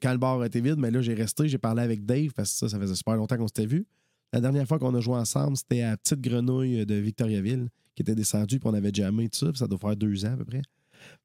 Quand 0.01 0.11
le 0.11 0.17
bar 0.17 0.43
était 0.43 0.59
vide, 0.59 0.75
mais 0.77 0.91
là, 0.91 1.01
j'ai 1.01 1.13
resté, 1.13 1.47
j'ai 1.47 1.57
parlé 1.57 1.81
avec 1.81 2.05
Dave 2.05 2.33
parce 2.35 2.51
que 2.51 2.57
ça, 2.57 2.69
ça 2.69 2.77
faisait 2.77 2.95
super 2.95 3.15
longtemps 3.15 3.37
qu'on 3.37 3.47
s'était 3.47 3.65
vu. 3.65 3.87
La 4.33 4.41
dernière 4.41 4.67
fois 4.67 4.79
qu'on 4.79 4.93
a 4.95 4.99
joué 4.99 5.15
ensemble, 5.15 5.57
c'était 5.57 5.81
à 5.81 5.97
Petite 5.97 6.21
Grenouille 6.21 6.85
de 6.85 6.95
Victoriaville, 6.95 7.69
qui 7.95 8.03
était 8.03 8.15
descendu, 8.15 8.59
puis 8.59 8.69
on 8.69 8.73
avait 8.73 8.93
jamais 8.93 9.27
tout 9.29 9.39
ça, 9.39 9.47
puis 9.47 9.57
ça 9.57 9.67
doit 9.67 9.79
faire 9.79 9.95
deux 9.95 10.25
ans 10.25 10.33
à 10.33 10.37
peu 10.37 10.45
près. 10.45 10.61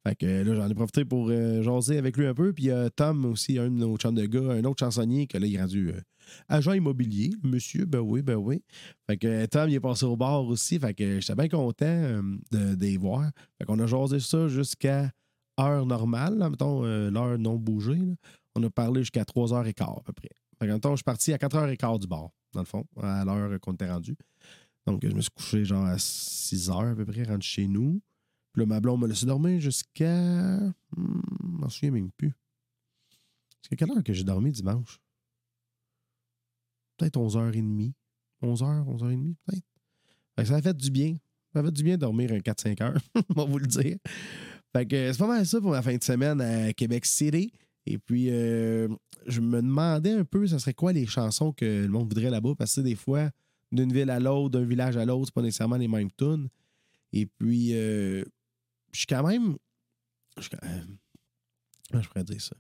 Fait 0.07 0.15
que 0.15 0.27
euh, 0.27 0.45
là, 0.45 0.55
j'en 0.55 0.69
ai 0.69 0.75
profité 0.75 1.05
pour 1.05 1.29
euh, 1.31 1.61
jaser 1.63 1.99
avec 1.99 2.17
lui 2.17 2.27
un 2.27 2.35
peu. 2.35 2.53
Puis 2.53 2.71
a 2.71 2.91
Tom 2.91 3.25
aussi, 3.25 3.59
un 3.59 3.65
de 3.65 3.77
nos 3.77 3.97
de 3.97 4.27
gars, 4.27 4.53
un 4.53 4.65
autre 4.65 4.81
chansonnier, 4.81 5.27
que 5.27 5.37
là, 5.37 5.47
il 5.47 5.55
est 5.55 5.61
rendu 5.61 5.91
euh, 5.91 6.01
agent 6.49 6.73
immobilier, 6.73 7.31
monsieur, 7.43 7.85
ben 7.85 8.01
oui, 8.01 8.23
ben 8.23 8.37
oui. 8.37 8.63
Fait 9.07 9.17
que 9.17 9.27
euh, 9.27 9.47
Tom, 9.47 9.69
il 9.69 9.75
est 9.75 9.81
passé 9.81 10.05
au 10.05 10.17
bar 10.17 10.45
aussi. 10.45 10.79
Fait 10.79 10.95
que 10.95 11.21
j'étais 11.21 11.35
bien 11.35 11.49
content 11.49 11.87
euh, 11.87 12.23
de, 12.53 12.77
les 12.81 12.97
voir. 12.97 13.31
Fait 13.59 13.65
qu'on 13.65 13.79
a 13.79 13.87
jasé 13.87 14.21
ça 14.21 14.49
jusqu'à 14.49 15.11
heure 15.61 15.87
normale, 15.87 16.39
là, 16.39 16.51
mettons, 16.51 16.85
euh, 16.85 17.11
l'heure 17.11 17.39
non 17.39 17.57
bougée. 17.57 17.97
là. 17.97 18.15
On 18.57 18.63
a 18.63 18.71
parlé 18.71 19.01
jusqu'à 19.01 19.25
3h15 19.25 19.99
à 19.99 20.03
peu 20.05 20.13
près. 20.13 20.31
Fait 20.59 20.67
que, 20.67 20.73
mettons, 20.73 20.91
je 20.91 20.97
suis 20.97 21.05
parti 21.05 21.33
à 21.33 21.37
4h15 21.37 22.01
du 22.01 22.07
bar, 22.07 22.31
dans 22.53 22.61
le 22.61 22.67
fond, 22.67 22.87
à 23.01 23.25
l'heure 23.25 23.61
qu'on 23.61 23.73
était 23.73 23.91
rendu. 23.91 24.17
Donc, 24.87 25.07
je 25.07 25.15
me 25.15 25.21
suis 25.21 25.31
couché 25.31 25.65
genre 25.65 25.87
à 25.87 25.97
6h 25.97 26.93
à 26.93 26.95
peu 26.95 27.05
près, 27.05 27.25
rendu 27.25 27.47
chez 27.47 27.67
nous. 27.67 28.01
Puis 28.53 28.61
là, 28.61 28.67
ma 28.67 28.81
blonde 28.81 29.01
m'a 29.01 29.07
laissé 29.07 29.27
dormir 29.27 29.61
jusqu'à. 29.61 30.59
Hmm, 30.97 31.21
je 31.43 31.59
m'en 31.59 31.69
souviens 31.69 31.91
même 31.91 32.11
plus. 32.13 32.33
C'est 33.63 33.77
quelle 33.77 33.91
heure 33.91 34.05
que 34.05 34.13
j'ai 34.13 34.25
dormi 34.25 34.53
dimanche? 34.53 35.01
Peut-être 36.97 37.19
11h30. 37.19 37.93
11h, 38.43 38.85
11h30, 38.85 39.35
peut-être. 39.47 40.47
Ça 40.47 40.57
a 40.57 40.63
fait 40.63 40.77
du 40.77 40.91
bien. 40.91 41.17
Ça 41.53 41.61
a 41.61 41.65
fait 41.65 41.73
du 41.73 41.83
bien 41.83 41.97
dormir 41.97 42.33
un 42.33 42.39
4-5 42.39 42.83
heures, 42.83 43.01
on 43.31 43.35
va 43.35 43.45
vous 43.45 43.59
le 43.59 43.67
dire. 43.67 43.97
Fait 44.73 44.87
que 44.87 45.13
c'est 45.13 45.19
pas 45.19 45.29
mal 45.29 45.47
ça 45.47 45.61
pour 45.61 45.71
ma 45.71 45.83
fin 45.83 45.97
de 45.97 46.03
semaine 46.03 46.41
à 46.41 46.73
Québec 46.73 47.07
City. 47.07 47.53
Et 47.87 47.99
puis, 47.99 48.31
euh, 48.31 48.89
je 49.27 49.41
me 49.41 49.61
demandais 49.61 50.13
un 50.13 50.25
peu, 50.25 50.47
ça 50.47 50.59
serait 50.59 50.75
quoi 50.75 50.93
les 50.93 51.07
chansons 51.07 51.53
que 51.53 51.65
le 51.65 51.89
monde 51.89 52.09
voudrait 52.09 52.31
là-bas, 52.31 52.55
parce 52.57 52.75
que 52.77 52.81
des 52.81 52.95
fois, 52.95 53.31
d'une 53.73 53.93
ville 53.93 54.11
à 54.11 54.21
l'autre, 54.21 54.51
d'un 54.51 54.65
village 54.65 54.97
à 54.97 55.05
l'autre, 55.05 55.27
c'est 55.27 55.35
pas 55.35 55.43
nécessairement 55.43 55.77
les 55.77 55.89
mêmes 55.89 56.11
tunes. 56.17 56.49
Et 57.13 57.27
puis, 57.27 57.75
euh, 57.75 58.25
je 58.93 58.99
suis 58.99 59.07
quand 59.07 59.27
même. 59.27 59.57
Je 60.41 60.49
Comment 61.91 62.03
je 62.03 62.09
pourrais 62.09 62.25
dire 62.25 62.41
ça? 62.41 62.57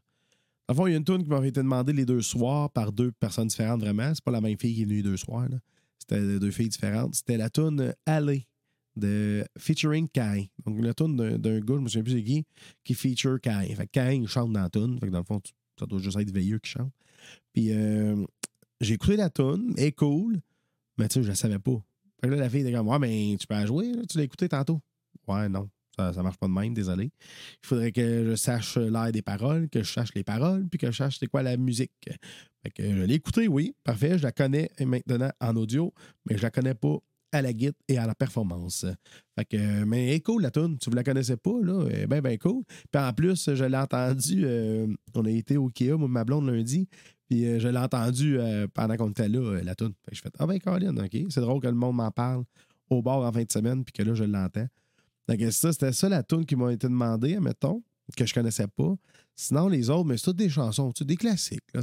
Dans 0.68 0.74
fond, 0.74 0.86
il 0.86 0.92
y 0.92 0.94
a 0.94 0.98
une 0.98 1.04
tune 1.04 1.22
qui 1.22 1.28
m'avait 1.28 1.48
été 1.48 1.60
demandée 1.60 1.92
les 1.92 2.06
deux 2.06 2.22
soirs 2.22 2.70
par 2.70 2.92
deux 2.92 3.12
personnes 3.12 3.48
différentes, 3.48 3.80
vraiment. 3.80 4.14
C'est 4.14 4.24
pas 4.24 4.30
la 4.30 4.40
même 4.40 4.58
fille 4.58 4.74
qui 4.74 4.82
est 4.82 4.84
venue 4.84 4.96
les 4.96 5.02
deux 5.02 5.16
soirs. 5.16 5.48
C'était 5.98 6.38
deux 6.38 6.50
filles 6.50 6.68
différentes. 6.68 7.14
C'était 7.14 7.36
la 7.36 7.50
tune 7.50 7.94
Alley 8.06 8.46
de 8.96 9.44
featuring 9.58 10.08
Kai. 10.08 10.50
Donc, 10.64 10.80
la 10.80 10.94
tune 10.94 11.16
d'un 11.16 11.60
gars, 11.60 11.74
je 11.76 11.80
me 11.80 11.88
souviens 11.88 12.02
plus 12.04 12.12
c'est 12.12 12.22
qui, 12.24 12.44
qui 12.84 12.94
feature 12.94 13.40
Kai. 13.40 13.74
Fait 13.74 13.86
que 13.86 13.92
Kai, 13.92 14.16
il 14.16 14.28
chante 14.28 14.52
dans 14.52 14.62
la 14.62 14.70
tune. 14.70 14.98
Fait 15.00 15.06
que 15.06 15.12
dans 15.12 15.18
le 15.18 15.24
fond, 15.24 15.40
tu- 15.40 15.52
ça 15.78 15.86
doit 15.86 15.98
juste 15.98 16.18
être 16.18 16.30
Veilleux 16.30 16.58
qui 16.58 16.70
chante. 16.70 16.92
Puis, 17.52 17.72
euh, 17.72 18.24
j'ai 18.80 18.94
écouté 18.94 19.16
la 19.16 19.30
tune, 19.30 19.74
elle 19.76 19.84
est 19.84 19.92
cool, 19.92 20.40
mais 20.98 21.08
tu 21.08 21.14
sais, 21.14 21.22
je 21.22 21.28
la 21.28 21.34
savais 21.34 21.58
pas. 21.58 21.82
Fait 22.20 22.28
que 22.28 22.34
là, 22.34 22.40
la 22.40 22.48
fille 22.50 22.60
était 22.60 22.72
comme, 22.72 22.88
ouais, 22.88 22.98
mais 22.98 23.36
tu 23.38 23.46
peux 23.46 23.54
la 23.54 23.66
jouer, 23.66 23.92
tu 24.08 24.18
l'as 24.18 24.24
écouté 24.24 24.48
tantôt. 24.48 24.80
Ouais, 25.26 25.48
non. 25.48 25.68
Ça, 25.96 26.12
ça 26.12 26.22
marche 26.24 26.38
pas 26.38 26.48
de 26.48 26.52
même, 26.52 26.74
désolé. 26.74 27.04
Il 27.62 27.66
faudrait 27.66 27.92
que 27.92 28.24
je 28.30 28.34
sache 28.34 28.76
l'air 28.78 29.12
des 29.12 29.22
paroles, 29.22 29.68
que 29.68 29.82
je 29.84 29.92
sache 29.92 30.12
les 30.14 30.24
paroles, 30.24 30.66
puis 30.68 30.78
que 30.78 30.90
je 30.90 30.96
sache 30.96 31.18
c'est 31.20 31.28
quoi 31.28 31.42
la 31.44 31.56
musique. 31.56 31.92
Fait 32.64 32.70
que 32.70 32.82
je 32.82 33.02
l'ai 33.02 33.14
écoutée, 33.14 33.46
oui, 33.46 33.74
parfait, 33.84 34.18
je 34.18 34.24
la 34.24 34.32
connais 34.32 34.70
maintenant 34.80 35.30
en 35.40 35.54
audio, 35.56 35.94
mais 36.28 36.36
je 36.36 36.42
la 36.42 36.50
connais 36.50 36.74
pas 36.74 36.98
à 37.34 37.42
la 37.42 37.52
guide 37.52 37.74
et 37.88 37.98
à 37.98 38.06
la 38.06 38.14
performance. 38.14 38.86
Fait 39.36 39.44
que, 39.44 39.84
mais 39.84 40.14
elle 40.14 40.40
la 40.40 40.50
tune. 40.50 40.78
Tu 40.78 40.88
ne 40.88 40.94
la 40.94 41.02
connaissais 41.02 41.36
pas, 41.36 41.60
là. 41.62 41.86
Elle 41.90 42.00
est 42.02 42.06
bien, 42.06 42.22
bien 42.22 42.36
cool. 42.36 42.62
Puis 42.92 43.02
en 43.02 43.12
plus, 43.12 43.52
je 43.54 43.64
l'ai 43.64 43.76
entendu. 43.76 44.42
euh, 44.44 44.86
on 45.14 45.24
a 45.24 45.30
été 45.30 45.56
au 45.56 45.68
Kia, 45.68 45.96
moi, 45.96 46.08
ma 46.08 46.24
blonde, 46.24 46.46
lundi. 46.46 46.88
Puis 47.28 47.44
euh, 47.46 47.58
je 47.58 47.66
l'ai 47.66 47.78
entendu 47.78 48.38
euh, 48.38 48.68
pendant 48.72 48.96
qu'on 48.96 49.10
était 49.10 49.28
là, 49.28 49.60
la 49.62 49.74
tune. 49.74 49.92
Fait 50.04 50.12
que 50.12 50.16
je 50.16 50.22
fais 50.22 50.30
Ah 50.38 50.46
ben, 50.46 50.60
Colin, 50.60 50.96
OK. 50.96 51.16
C'est 51.28 51.40
drôle 51.40 51.60
que 51.60 51.66
le 51.66 51.74
monde 51.74 51.96
m'en 51.96 52.10
parle 52.12 52.44
au 52.88 53.02
bord 53.02 53.24
en 53.24 53.32
fin 53.32 53.42
de 53.42 53.50
semaine, 53.50 53.84
puis 53.84 53.92
que 53.92 54.02
là, 54.02 54.14
je 54.14 54.24
l'entends. 54.24 54.68
Que 55.28 55.50
ça, 55.50 55.72
c'était 55.72 55.92
ça 55.92 56.08
la 56.08 56.22
tune 56.22 56.46
qui 56.46 56.54
m'a 56.54 56.72
été 56.72 56.86
demandée, 56.86 57.34
admettons, 57.34 57.82
que 58.16 58.26
je 58.26 58.34
connaissais 58.34 58.68
pas. 58.68 58.94
Sinon, 59.34 59.68
les 59.68 59.90
autres, 59.90 60.04
mais 60.04 60.16
c'est 60.16 60.26
toutes 60.26 60.36
des 60.36 60.50
chansons, 60.50 60.92
des 61.00 61.16
classiques. 61.16 61.64
Là, 61.74 61.80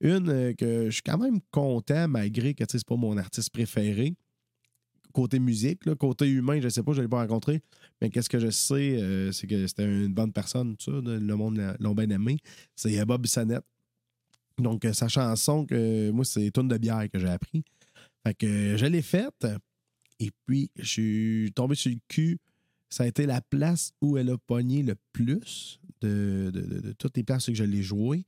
une 0.00 0.54
que 0.54 0.84
je 0.86 0.90
suis 0.90 1.02
quand 1.02 1.18
même 1.18 1.40
content, 1.50 2.06
malgré 2.06 2.54
que 2.54 2.64
c'est 2.68 2.84
pas 2.86 2.96
mon 2.96 3.16
artiste 3.16 3.50
préféré. 3.50 4.14
Côté 5.14 5.38
musique, 5.38 5.86
là, 5.86 5.94
côté 5.94 6.28
humain, 6.28 6.60
je 6.60 6.68
sais 6.68 6.82
pas, 6.82 6.92
je 6.92 7.00
l'ai 7.00 7.08
pas 7.08 7.20
rencontré. 7.22 7.62
Mais 8.02 8.10
qu'est-ce 8.10 8.28
que 8.28 8.38
je 8.40 8.50
sais, 8.50 9.00
euh, 9.00 9.30
c'est 9.32 9.46
que 9.46 9.66
c'était 9.66 9.84
une 9.84 10.12
bonne 10.12 10.32
personne, 10.32 10.74
ça, 10.78 10.90
le 10.90 11.34
monde 11.36 11.56
l'a- 11.56 11.94
bien 11.94 12.10
aimé. 12.10 12.36
C'est 12.74 13.02
Bob 13.06 13.22
Bissonnette. 13.22 13.64
Donc, 14.58 14.84
euh, 14.84 14.92
sa 14.92 15.06
chanson, 15.08 15.64
que 15.66 16.10
moi, 16.10 16.24
c'est 16.24 16.50
Tourne 16.50 16.68
de 16.68 16.76
bière 16.78 17.08
que 17.12 17.18
j'ai 17.20 17.28
appris. 17.28 17.62
Fait 18.26 18.34
que 18.34 18.46
euh, 18.46 18.76
je 18.76 18.86
l'ai 18.86 19.02
faite. 19.02 19.46
Et 20.18 20.30
puis, 20.46 20.70
je 20.76 20.84
suis 20.84 21.52
tombé 21.54 21.74
sur 21.76 21.90
le 21.92 21.98
cul. 22.08 22.38
Ça 22.90 23.04
a 23.04 23.06
été 23.06 23.24
la 23.26 23.40
place 23.40 23.92
où 24.00 24.16
elle 24.18 24.30
a 24.30 24.38
pogné 24.38 24.82
le 24.82 24.94
plus 25.12 25.80
de, 26.00 26.50
de- 26.52 26.92
toutes 26.98 27.16
les 27.16 27.24
places 27.24 27.46
que 27.46 27.54
je 27.54 27.64
l'ai 27.64 27.82
joué. 27.82 28.24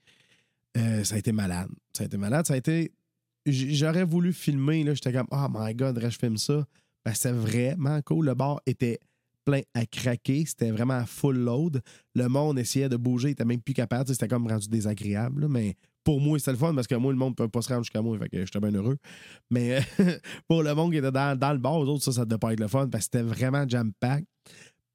Euh, 0.76 1.02
ça 1.04 1.14
a 1.16 1.18
été 1.18 1.32
malade. 1.32 1.68
Ça 1.92 2.02
a 2.04 2.06
été 2.06 2.16
malade. 2.16 2.46
Ça 2.46 2.54
a 2.54 2.56
été. 2.56 2.92
J'aurais 3.46 4.04
voulu 4.04 4.32
filmer. 4.32 4.84
là, 4.84 4.94
J'étais 4.94 5.12
comme, 5.12 5.28
oh 5.30 5.46
my 5.50 5.74
god, 5.74 5.98
je 6.00 6.08
filme 6.18 6.36
ça? 6.36 6.66
Ben, 7.04 7.14
c'était 7.14 7.32
vraiment 7.32 8.00
cool. 8.02 8.26
Le 8.26 8.34
bar 8.34 8.60
était 8.66 8.98
plein 9.44 9.60
à 9.74 9.86
craquer. 9.86 10.44
C'était 10.44 10.70
vraiment 10.72 11.06
full 11.06 11.36
load. 11.36 11.80
Le 12.14 12.28
monde 12.28 12.58
essayait 12.58 12.88
de 12.88 12.96
bouger. 12.96 13.28
Il 13.28 13.32
était 13.32 13.44
même 13.44 13.60
plus 13.60 13.74
capable. 13.74 14.08
C'était 14.08 14.28
comme 14.28 14.48
rendu 14.48 14.68
désagréable. 14.68 15.46
Mais 15.48 15.76
pour 16.02 16.20
moi, 16.20 16.38
c'était 16.38 16.52
le 16.52 16.58
fun 16.58 16.74
parce 16.74 16.88
que 16.88 16.96
moi, 16.96 17.12
le 17.12 17.18
monde 17.18 17.30
ne 17.30 17.34
peut 17.36 17.48
pas 17.48 17.62
se 17.62 17.68
rendre 17.68 17.84
jusqu'à 17.84 18.02
moi. 18.02 18.18
Fait 18.18 18.28
j'étais 18.32 18.60
bien 18.60 18.74
heureux. 18.74 18.98
Mais 19.50 19.80
pour 20.48 20.64
le 20.64 20.74
monde 20.74 20.90
qui 20.90 20.98
était 20.98 21.12
dans, 21.12 21.38
dans 21.38 21.52
le 21.52 21.58
bar, 21.58 21.76
aux 21.76 21.86
autres, 21.86 22.02
ça, 22.02 22.12
ça 22.12 22.24
devait 22.24 22.38
pas 22.38 22.52
être 22.52 22.60
le 22.60 22.68
fun 22.68 22.88
parce 22.88 23.06
que 23.08 23.18
c'était 23.18 23.22
vraiment 23.22 23.66
jam-pack. 23.68 24.24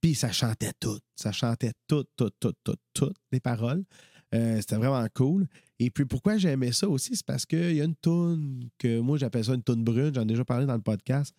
Puis 0.02 0.16
ça 0.16 0.32
chantait 0.32 0.74
tout. 0.80 1.00
Ça 1.16 1.32
chantait 1.32 1.72
tout, 1.88 2.04
tout, 2.18 2.32
tout, 2.40 2.54
tout, 2.64 2.76
toutes 2.94 3.18
les 3.32 3.40
paroles. 3.40 3.84
Euh, 4.34 4.58
c'était 4.62 4.78
vraiment 4.78 5.06
cool. 5.14 5.48
Et 5.80 5.90
puis 5.90 6.06
pourquoi 6.06 6.38
j'aimais 6.38 6.72
ça 6.72 6.88
aussi, 6.88 7.16
c'est 7.16 7.26
parce 7.26 7.46
qu'il 7.46 7.76
y 7.76 7.82
a 7.82 7.84
une 7.84 7.96
toune 7.96 8.70
que 8.78 9.00
moi 9.00 9.18
j'appelle 9.18 9.44
ça 9.44 9.54
une 9.54 9.64
toune 9.64 9.84
brune, 9.84 10.14
j'en 10.14 10.22
ai 10.22 10.26
déjà 10.26 10.46
parlé 10.46 10.66
dans 10.66 10.76
le 10.76 10.82
podcast. 10.82 11.36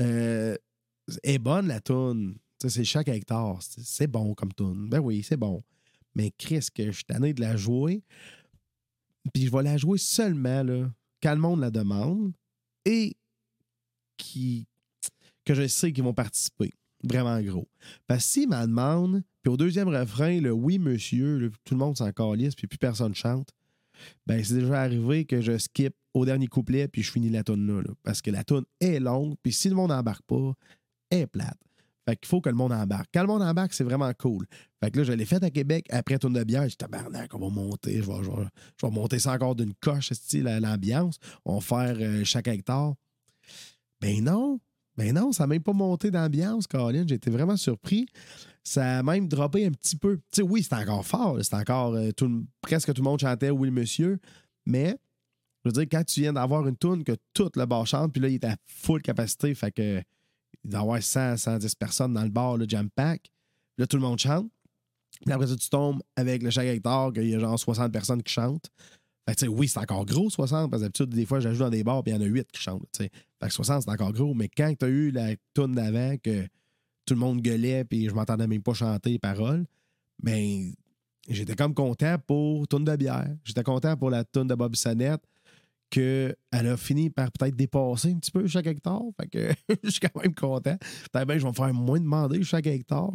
Euh, 0.00 0.56
est 1.22 1.38
bonne 1.38 1.68
la 1.68 1.80
toune. 1.80 2.36
C'est 2.58 2.84
chaque 2.84 3.08
hectare. 3.08 3.62
C'est 3.62 3.84
c'est 3.84 4.06
bon 4.06 4.34
comme 4.34 4.52
toune. 4.52 4.88
Ben 4.88 5.00
oui, 5.00 5.22
c'est 5.22 5.36
bon. 5.36 5.62
Mais 6.14 6.32
Chris, 6.38 6.66
que 6.74 6.86
je 6.86 6.92
suis 6.92 7.04
tanné 7.04 7.34
de 7.34 7.40
la 7.40 7.56
jouer. 7.56 8.02
Puis 9.32 9.46
je 9.46 9.50
vais 9.50 9.62
la 9.62 9.76
jouer 9.76 9.98
seulement 9.98 10.62
là, 10.62 10.90
quand 11.22 11.34
le 11.34 11.40
monde 11.40 11.60
la 11.60 11.70
demande 11.70 12.32
et 12.84 13.16
qui, 14.16 14.66
que 15.44 15.54
je 15.54 15.66
sais 15.66 15.92
qu'ils 15.92 16.04
vont 16.04 16.14
participer. 16.14 16.70
Vraiment 17.04 17.40
gros. 17.42 17.68
Parce 18.06 18.24
que 18.24 18.30
s'ils 18.30 18.48
m'en 18.48 18.62
demandent, 18.62 19.22
puis 19.42 19.52
au 19.52 19.56
deuxième 19.56 19.88
refrain, 19.88 20.40
le 20.40 20.52
oui, 20.52 20.78
monsieur, 20.78 21.50
tout 21.64 21.74
le 21.74 21.78
monde 21.78 21.96
s'en 21.96 22.10
calisse, 22.12 22.54
puis 22.54 22.66
plus 22.66 22.78
personne 22.78 23.14
chante, 23.14 23.50
ben 24.26 24.42
c'est 24.42 24.54
déjà 24.54 24.80
arrivé 24.80 25.24
que 25.24 25.40
je 25.40 25.58
skip 25.58 25.94
au 26.14 26.24
dernier 26.24 26.46
couplet, 26.46 26.88
puis 26.88 27.02
je 27.02 27.12
finis 27.12 27.30
la 27.30 27.44
toune 27.44 27.80
là. 27.80 27.92
Parce 28.02 28.22
que 28.22 28.30
la 28.30 28.42
toune 28.42 28.64
est 28.80 29.00
longue, 29.00 29.34
puis 29.42 29.52
si 29.52 29.68
le 29.68 29.74
monde 29.74 29.90
n'embarque 29.90 30.24
pas, 30.26 30.54
elle 31.10 31.20
est 31.20 31.26
plate. 31.26 31.58
Fait 32.06 32.16
qu'il 32.16 32.28
faut 32.28 32.40
que 32.40 32.50
le 32.50 32.54
monde 32.54 32.72
embarque. 32.72 33.08
Quand 33.14 33.22
le 33.22 33.26
monde 33.26 33.42
embarque, 33.42 33.72
c'est 33.72 33.84
vraiment 33.84 34.12
cool. 34.18 34.46
Fait 34.82 34.90
que 34.90 34.98
là, 34.98 35.04
je 35.04 35.12
l'ai 35.12 35.24
fait 35.24 35.42
à 35.42 35.50
Québec 35.50 35.86
après 35.90 36.18
tourne 36.18 36.34
de 36.34 36.44
bière. 36.44 36.62
J'ai 36.64 36.70
dit, 36.70 36.76
tabarnak, 36.76 37.34
on 37.34 37.38
va 37.38 37.48
monter. 37.48 38.02
Je 38.02 38.06
vais, 38.06 38.22
je 38.22 38.30
je 38.76 38.86
monter 38.86 39.18
ça 39.18 39.32
encore 39.32 39.54
d'une 39.54 39.72
coche, 39.74 40.10
l'ambiance. 40.34 41.18
On 41.46 41.58
va 41.58 41.60
faire 41.60 41.96
euh, 41.98 42.24
chaque 42.24 42.48
hectare. 42.48 42.94
Ben 44.00 44.22
non. 44.22 44.60
Ben 44.96 45.12
non, 45.12 45.32
ça 45.32 45.44
n'a 45.44 45.48
même 45.48 45.62
pas 45.62 45.72
monté 45.72 46.10
d'ambiance. 46.10 46.66
J'ai 46.72 47.14
été 47.14 47.30
vraiment 47.30 47.56
surpris. 47.56 48.06
Ça 48.62 48.98
a 48.98 49.02
même 49.02 49.28
droppé 49.28 49.66
un 49.66 49.70
petit 49.70 49.96
peu. 49.96 50.16
Tu 50.16 50.22
sais, 50.36 50.42
oui, 50.42 50.62
c'est 50.62 50.74
encore 50.74 51.04
fort. 51.04 51.38
C'est 51.42 51.54
encore. 51.54 51.94
euh, 51.94 52.12
tout 52.12 52.44
presque 52.60 52.92
tout 52.94 53.02
le 53.02 53.08
monde 53.08 53.20
chantait 53.20 53.50
Oui, 53.50 53.70
monsieur. 53.70 54.18
Mais, 54.64 54.96
je 55.64 55.68
veux 55.68 55.72
dire, 55.72 55.86
quand 55.90 56.04
tu 56.04 56.20
viens 56.20 56.32
d'avoir 56.32 56.66
une 56.66 56.76
tune 56.76 57.04
que 57.04 57.12
tout 57.34 57.50
le 57.56 57.66
bar 57.66 57.86
chante, 57.86 58.12
puis 58.12 58.22
là, 58.22 58.28
il 58.28 58.34
est 58.34 58.44
à 58.44 58.56
full 58.66 59.02
capacité, 59.02 59.54
fait 59.54 59.72
que. 59.72 60.02
Il 60.62 60.70
doit 60.70 60.80
y 60.80 60.82
avoir 60.82 61.02
100, 61.02 61.36
110 61.36 61.74
personnes 61.74 62.14
dans 62.14 62.22
le 62.22 62.30
bar, 62.30 62.56
le 62.56 62.66
jam 62.66 62.88
pack. 62.88 63.30
Là, 63.76 63.86
tout 63.86 63.96
le 63.96 64.02
monde 64.02 64.18
chante. 64.18 64.50
Puis 65.24 65.32
après 65.32 65.46
ça, 65.46 65.56
tu 65.56 65.68
tombes 65.68 66.02
avec 66.16 66.42
le 66.42 66.50
chaque 66.50 66.66
qu'il 67.12 67.28
y 67.28 67.34
a 67.34 67.38
genre 67.38 67.58
60 67.58 67.92
personnes 67.92 68.22
qui 68.22 68.32
chantent. 68.32 68.70
Fait 69.26 69.34
que, 69.34 69.46
oui, 69.46 69.68
c'est 69.68 69.78
encore 69.78 70.04
gros, 70.04 70.28
60, 70.28 70.70
parce 70.70 70.82
que 70.82 70.84
d'habitude, 70.84 71.08
des 71.08 71.24
fois, 71.24 71.40
j'ajoute 71.40 71.60
dans 71.60 71.70
des 71.70 71.82
bars, 71.82 72.02
puis 72.02 72.12
il 72.12 72.16
y 72.16 72.18
en 72.18 72.22
a 72.22 72.28
8 72.28 72.46
qui 72.52 72.60
chantent. 72.60 72.84
Fait 72.96 73.10
que 73.40 73.52
60, 73.52 73.82
c'est 73.82 73.90
encore 73.90 74.12
gros. 74.12 74.34
Mais 74.34 74.48
quand 74.48 74.72
tu 74.78 74.84
as 74.84 74.88
eu 74.88 75.10
la 75.10 75.34
toune 75.54 75.74
d'avant, 75.74 76.16
que 76.22 76.46
tout 77.06 77.14
le 77.14 77.20
monde 77.20 77.40
gueulait, 77.40 77.84
puis 77.84 78.08
je 78.08 78.14
m'entendais 78.14 78.46
même 78.46 78.62
pas 78.62 78.74
chanter 78.74 79.10
les 79.10 79.18
paroles, 79.18 79.64
ben, 80.22 80.72
j'étais 81.28 81.56
comme 81.56 81.74
content 81.74 82.16
pour 82.26 82.68
toune 82.68 82.84
de 82.84 82.96
bière. 82.96 83.34
J'étais 83.44 83.62
content 83.62 83.96
pour 83.96 84.10
la 84.10 84.24
toune 84.24 84.46
de 84.46 84.54
Bob 84.54 84.76
Sonnette, 84.76 85.22
qu'elle 85.90 86.36
a 86.52 86.76
fini 86.76 87.08
par 87.08 87.30
peut-être 87.32 87.56
dépasser 87.56 88.10
un 88.10 88.18
petit 88.18 88.30
peu 88.30 88.46
chaque 88.46 88.66
hectare. 88.66 89.02
Fait 89.20 89.28
que 89.28 89.54
je 89.84 89.90
suis 89.90 90.00
quand 90.00 90.22
même 90.22 90.34
content. 90.34 90.76
Bien, 91.12 91.38
je 91.38 91.42
vais 91.42 91.48
me 91.48 91.52
faire 91.52 91.72
moins 91.72 92.00
demander 92.00 92.42
chaque 92.42 92.66
hectare. 92.66 93.12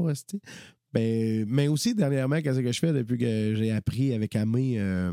Ben, 0.91 1.45
mais 1.47 1.67
aussi, 1.67 1.93
dernièrement, 1.93 2.41
qu'est-ce 2.41 2.61
que 2.61 2.71
je 2.71 2.79
fais 2.79 2.93
depuis 2.93 3.17
que 3.17 3.53
j'ai 3.55 3.71
appris 3.71 4.13
avec 4.13 4.35
Amé, 4.35 4.79
euh, 4.79 5.11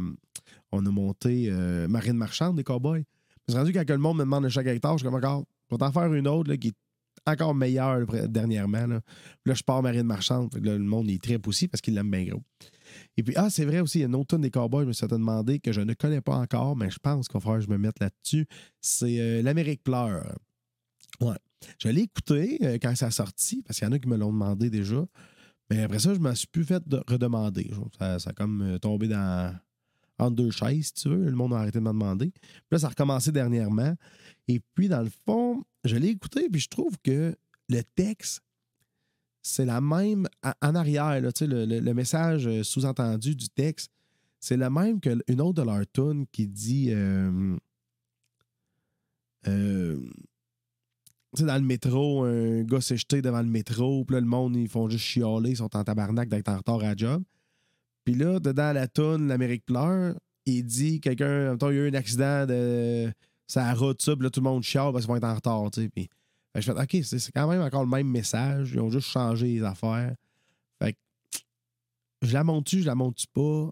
on 0.72 0.84
a 0.84 0.90
monté 0.90 1.48
euh, 1.50 1.88
Marine 1.88 2.16
Marchande 2.16 2.56
des 2.56 2.64
Cowboys. 2.64 3.04
Je 3.48 3.52
me 3.52 3.52
suis 3.52 3.58
rendu 3.58 3.72
quand 3.72 3.94
le 3.94 3.98
monde 3.98 4.18
me 4.18 4.24
demande 4.24 4.44
de 4.44 4.48
chaque 4.48 4.66
hectare, 4.66 4.98
je 4.98 5.04
suis 5.04 5.04
comme 5.04 5.14
encore, 5.14 5.44
je 5.70 5.74
vais 5.74 5.78
t'en 5.78 5.92
faire 5.92 6.12
une 6.12 6.28
autre 6.28 6.50
là, 6.50 6.56
qui 6.56 6.68
est 6.68 6.74
encore 7.26 7.54
meilleure 7.54 8.06
dernièrement. 8.28 8.86
Là. 8.86 9.00
Je 9.44 9.62
pars 9.62 9.82
Marine 9.82 10.04
Marchande. 10.04 10.54
Le 10.60 10.78
monde 10.78 11.08
il 11.10 11.18
tripe 11.18 11.46
aussi 11.48 11.68
parce 11.68 11.80
qu'il 11.80 11.94
l'aime 11.94 12.10
bien 12.10 12.24
gros. 12.24 12.42
Et 13.16 13.22
puis, 13.22 13.34
ah, 13.36 13.50
c'est 13.50 13.64
vrai 13.64 13.80
aussi, 13.80 13.98
il 13.98 14.00
y 14.02 14.04
a 14.04 14.06
une 14.06 14.14
autre 14.14 14.28
tonne 14.28 14.42
des 14.42 14.50
Cowboys, 14.50 14.82
je 14.82 14.88
me 14.88 14.92
suis 14.92 15.06
demandé 15.06 15.58
que 15.58 15.72
je 15.72 15.80
ne 15.80 15.94
connais 15.94 16.20
pas 16.20 16.36
encore, 16.36 16.76
mais 16.76 16.90
je 16.90 16.98
pense 16.98 17.28
qu'il 17.28 17.40
va 17.40 17.56
que 17.56 17.60
je 17.60 17.68
me 17.68 17.78
mette 17.78 17.98
là-dessus. 18.00 18.46
C'est 18.80 19.18
euh, 19.20 19.42
L'Amérique 19.42 19.82
pleure. 19.82 20.36
Ouais. 21.20 21.36
Je 21.78 21.88
l'ai 21.88 22.02
écouté 22.02 22.58
euh, 22.62 22.78
quand 22.80 22.94
ça 22.94 23.06
a 23.06 23.10
sorti, 23.10 23.62
parce 23.62 23.78
qu'il 23.78 23.88
y 23.88 23.90
en 23.90 23.92
a 23.92 23.98
qui 23.98 24.08
me 24.08 24.16
l'ont 24.16 24.32
demandé 24.32 24.70
déjà. 24.70 25.04
Mais 25.70 25.82
après 25.82 25.98
ça, 25.98 26.14
je 26.14 26.20
m'en 26.20 26.34
suis 26.34 26.46
plus 26.46 26.64
fait 26.64 26.86
de 26.86 27.02
redemander. 27.08 27.70
Ça, 27.98 28.20
ça 28.20 28.30
a 28.30 28.32
comme 28.32 28.78
tombé 28.80 29.08
dans 29.08 29.52
entre 30.18 30.36
deux 30.36 30.50
chaises, 30.50 30.86
si 30.86 30.92
tu 30.94 31.08
veux. 31.08 31.24
Le 31.24 31.36
monde 31.36 31.52
a 31.54 31.58
arrêté 31.58 31.78
de 31.78 31.84
me 31.84 31.90
demander. 31.90 32.30
Puis 32.30 32.42
là, 32.70 32.78
ça 32.78 32.86
a 32.86 32.90
recommencé 32.90 33.32
dernièrement. 33.32 33.94
Et 34.48 34.60
puis, 34.74 34.88
dans 34.88 35.02
le 35.02 35.10
fond, 35.26 35.62
je 35.84 35.96
l'ai 35.96 36.08
écouté, 36.08 36.48
puis 36.50 36.60
je 36.60 36.68
trouve 36.68 36.96
que 37.02 37.36
le 37.68 37.82
texte, 37.94 38.40
c'est 39.42 39.64
la 39.64 39.80
même 39.80 40.26
en 40.62 40.74
arrière, 40.74 41.20
là, 41.20 41.30
le, 41.40 41.64
le- 41.66 41.80
le 41.80 41.94
message 41.94 42.46
euh, 42.46 42.62
sous-entendu 42.62 43.36
du 43.36 43.48
texte, 43.48 43.90
c'est 44.40 44.56
le 44.56 44.68
même 44.70 45.00
qu'une 45.00 45.40
autre 45.40 45.54
de 45.54 45.62
leur 45.62 45.82
tune 45.92 46.26
qui 46.32 46.46
dit 46.48 46.88
euh, 46.90 47.56
euh, 49.48 49.98
tu 51.34 51.40
sais, 51.42 51.44
dans 51.44 51.54
le 51.56 51.60
métro, 51.62 52.24
un 52.24 52.62
gars 52.62 52.80
s'est 52.80 52.96
jeté 52.96 53.22
devant 53.22 53.42
le 53.42 53.48
métro, 53.48 54.04
puis 54.04 54.14
là, 54.14 54.20
le 54.20 54.26
monde, 54.26 54.56
ils 54.56 54.68
font 54.68 54.88
juste 54.88 55.04
chialer, 55.04 55.50
ils 55.50 55.56
sont 55.56 55.76
en 55.76 55.84
tabarnak 55.84 56.28
d'être 56.28 56.48
en 56.48 56.56
retard 56.56 56.80
à 56.80 56.82
la 56.84 56.96
job. 56.96 57.22
Puis 58.06 58.14
là, 58.14 58.38
dedans 58.38 58.72
la 58.72 58.86
toune, 58.86 59.26
l'Amérique 59.26 59.66
pleure, 59.66 60.14
il 60.46 60.62
dit 60.62 61.00
quelqu'un, 61.00 61.26
en 61.26 61.48
même 61.50 61.58
temps, 61.58 61.70
il 61.70 61.76
y 61.76 61.80
a 61.80 61.82
eu 61.82 61.90
un 61.90 61.94
accident 61.94 62.46
de 62.46 63.12
sa 63.48 63.74
route, 63.74 64.00
ça, 64.00 64.14
puis 64.14 64.22
là, 64.22 64.30
tout 64.30 64.38
le 64.38 64.44
monde 64.44 64.62
chiale 64.62 64.92
parce 64.92 65.04
qu'ils 65.04 65.10
vont 65.10 65.16
être 65.16 65.24
en 65.24 65.34
retard, 65.34 65.70
tu 65.72 65.82
sais. 65.82 65.88
Puis 65.88 66.08
je 66.54 66.60
fais, 66.60 66.70
OK, 66.70 66.96
c'est 67.02 67.32
quand 67.32 67.48
même 67.48 67.60
encore 67.60 67.82
le 67.82 67.90
même 67.90 68.08
message. 68.08 68.70
Ils 68.72 68.80
ont 68.80 68.90
juste 68.90 69.08
changé 69.08 69.48
les 69.48 69.62
affaires. 69.64 70.14
Fait 70.80 70.92
que 70.92 70.98
je 72.22 72.32
la 72.32 72.44
monte-tu, 72.44 72.82
je 72.82 72.86
la 72.86 72.94
monte-tu 72.94 73.26
pas? 73.26 73.70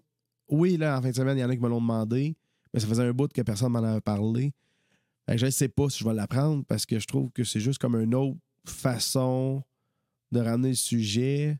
Oui, 0.49 0.75
là, 0.75 0.99
en 0.99 1.01
fin 1.01 1.11
de 1.11 1.15
semaine, 1.15 1.37
il 1.37 1.41
y 1.41 1.43
en 1.45 1.49
a 1.49 1.55
qui 1.55 1.61
me 1.61 1.69
l'ont 1.69 1.81
demandé, 1.81 2.35
mais 2.73 2.81
ça 2.81 2.87
faisait 2.87 3.03
un 3.03 3.13
bout 3.13 3.31
que 3.31 3.41
personne 3.41 3.71
m'en 3.71 3.83
avait 3.83 4.01
parlé. 4.01 4.51
Fait 5.25 5.35
que 5.35 5.37
je 5.37 5.45
ne 5.45 5.51
sais 5.51 5.69
pas 5.69 5.89
si 5.89 5.99
je 5.99 6.03
vais 6.03 6.13
la 6.13 6.27
prendre 6.27 6.65
parce 6.65 6.85
que 6.85 6.99
je 6.99 7.07
trouve 7.07 7.31
que 7.31 7.45
c'est 7.45 7.61
juste 7.61 7.79
comme 7.79 7.95
une 7.95 8.13
autre 8.13 8.37
façon 8.65 9.63
de 10.33 10.41
ramener 10.41 10.69
le 10.69 10.75
sujet 10.75 11.57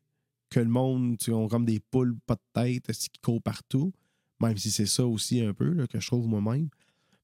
que 0.56 0.62
le 0.62 0.70
monde, 0.70 1.18
tu 1.18 1.26
sais, 1.26 1.32
ont 1.34 1.50
comme 1.50 1.66
des 1.66 1.82
poules 1.82 2.16
pas 2.26 2.36
de 2.36 2.42
tête 2.54 2.90
qui 2.90 3.20
courent 3.22 3.42
partout? 3.42 3.92
Même 4.40 4.56
si 4.56 4.72
c'est 4.72 4.86
ça 4.86 5.06
aussi 5.06 5.42
un 5.42 5.54
peu 5.54 5.86
que 5.88 6.00
je 6.00 6.08
trouve 6.08 6.28
moi-même. 6.28 6.70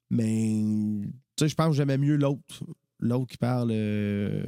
Mais 0.10 0.62
tu 1.38 1.46
sais, 1.46 1.48
je 1.48 1.56
pense 1.56 1.70
que 1.70 1.74
j'aimais 1.76 1.98
mieux 1.98 2.18
l'autre. 2.18 2.66
L'autre 3.00 3.28
qui 3.28 3.38
parle 3.38 3.70
euh, 3.72 4.44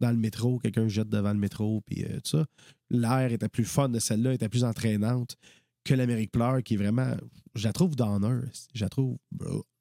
dans 0.00 0.10
le 0.10 0.16
métro, 0.16 0.58
quelqu'un 0.58 0.88
jette 0.88 1.10
devant 1.10 1.34
le 1.34 1.38
métro, 1.38 1.82
puis 1.82 2.04
euh, 2.04 2.20
tout 2.20 2.38
ça. 2.38 2.46
L'air 2.88 3.30
était 3.30 3.50
plus 3.50 3.66
fun 3.66 3.90
de 3.90 3.98
celle-là, 3.98 4.32
était 4.32 4.48
plus 4.48 4.64
entraînante 4.64 5.36
que 5.84 5.92
l'Amérique 5.92 6.32
pleure, 6.32 6.62
qui 6.62 6.74
est 6.74 6.78
vraiment, 6.78 7.14
je 7.54 7.64
la 7.64 7.74
trouve 7.74 7.94
downer. 7.94 8.40
Je 8.72 8.84
la 8.84 8.88
trouve, 8.88 9.18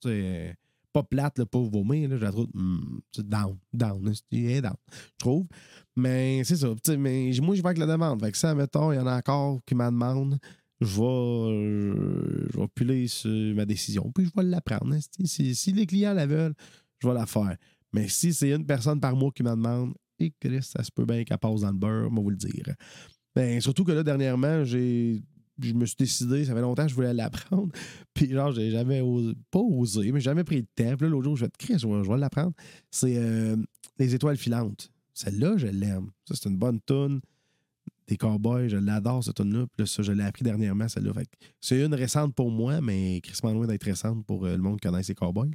c'est 0.01 0.53
pas 0.93 1.03
plate, 1.03 1.39
là, 1.39 1.45
pas 1.45 1.59
vomir, 1.59 2.07
là, 2.09 2.17
je 2.17 2.23
la 2.23 2.31
trouve 2.31 2.47
mm, 2.53 2.99
down, 3.17 3.57
down, 3.73 4.01
down, 4.03 4.13
je 4.31 4.61
trouve. 5.17 5.47
Mais 5.95 6.43
c'est 6.43 6.55
ça, 6.55 6.73
mais 6.97 7.31
moi, 7.41 7.55
je 7.55 7.61
vais 7.61 7.67
avec 7.67 7.79
la 7.79 7.87
demande. 7.87 8.21
Fait 8.21 8.31
que 8.31 8.37
ça, 8.37 8.55
mettons, 8.55 8.91
il 8.91 8.95
y 8.95 8.99
en 8.99 9.07
a 9.07 9.17
encore 9.17 9.59
qui 9.65 9.75
m'en 9.75 9.91
demandent, 9.91 10.37
je 10.79 10.99
vais, 10.99 11.03
euh, 11.03 12.47
je 12.53 12.65
piler 12.75 13.07
sur 13.07 13.55
ma 13.55 13.65
décision, 13.65 14.11
puis 14.13 14.25
je 14.25 14.31
vais 14.35 14.47
la 14.47 14.61
prendre. 14.61 14.95
Si, 15.25 15.55
si 15.55 15.71
les 15.71 15.85
clients 15.85 16.13
la 16.13 16.25
veulent, 16.25 16.55
je 16.99 17.07
vais 17.07 17.13
la 17.13 17.25
faire. 17.25 17.57
Mais 17.93 18.07
si 18.07 18.33
c'est 18.33 18.51
une 18.51 18.65
personne 18.65 18.99
par 18.99 19.15
mois 19.15 19.31
qui 19.31 19.43
me 19.43 19.51
demande, 19.51 19.93
et 20.19 20.33
Chris, 20.39 20.63
ça 20.63 20.83
se 20.83 20.91
peut 20.91 21.05
bien 21.05 21.23
qu'elle 21.23 21.37
passe 21.37 21.61
dans 21.61 21.71
le 21.71 21.77
beurre, 21.77 22.11
moi 22.11 22.23
vous 22.23 22.29
le 22.29 22.35
dire. 22.35 22.73
Ben, 23.35 23.59
surtout 23.61 23.83
que 23.83 23.91
là, 23.91 24.03
dernièrement, 24.03 24.63
j'ai. 24.63 25.21
Je 25.61 25.73
me 25.73 25.85
suis 25.85 25.95
décidé, 25.97 26.45
ça 26.45 26.53
fait 26.53 26.61
longtemps 26.61 26.83
que 26.83 26.89
je 26.89 26.95
voulais 26.95 27.13
l'apprendre. 27.13 27.71
Puis 28.13 28.29
genre, 28.29 28.51
j'ai 28.51 28.71
jamais 28.71 29.01
osé, 29.01 29.33
pas 29.51 29.59
osé, 29.59 30.11
mais 30.11 30.19
jamais 30.19 30.43
pris 30.43 30.57
le 30.57 30.63
temps. 30.63 30.95
Puis 30.97 31.05
là, 31.05 31.09
l'autre 31.09 31.25
jour, 31.25 31.37
je 31.37 31.45
vais 31.45 31.49
te 31.49 31.65
vais, 31.67 31.77
je 31.77 32.09
vais 32.09 32.17
l'apprendre. 32.17 32.53
C'est 32.89 33.17
euh, 33.17 33.55
Les 33.99 34.15
étoiles 34.15 34.37
filantes. 34.37 34.89
Celle-là, 35.13 35.57
je 35.57 35.67
l'aime. 35.67 36.09
Ça, 36.27 36.35
c'est 36.35 36.49
une 36.49 36.57
bonne 36.57 36.79
toune 36.81 37.21
des 38.07 38.17
cowboys. 38.17 38.67
Je 38.67 38.77
l'adore, 38.77 39.23
cette 39.23 39.35
tune-là. 39.35 39.65
Puis 39.67 39.83
là, 39.83 39.85
ça, 39.85 40.01
je 40.01 40.11
l'ai 40.11 40.23
appris 40.23 40.43
dernièrement, 40.43 40.87
celle-là. 40.87 41.13
C'est 41.61 41.83
une 41.83 41.93
récente 41.93 42.33
pour 42.33 42.49
moi, 42.49 42.81
mais 42.81 43.21
crissement 43.21 43.53
loin 43.53 43.67
d'être 43.67 43.83
récente 43.83 44.25
pour 44.25 44.45
euh, 44.45 44.55
le 44.55 44.61
monde 44.61 44.79
qui 44.79 44.87
connaît 44.87 45.03
ces 45.03 45.15
cowboys. 45.15 45.51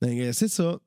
C'est 0.00 0.48
ça. 0.48 0.78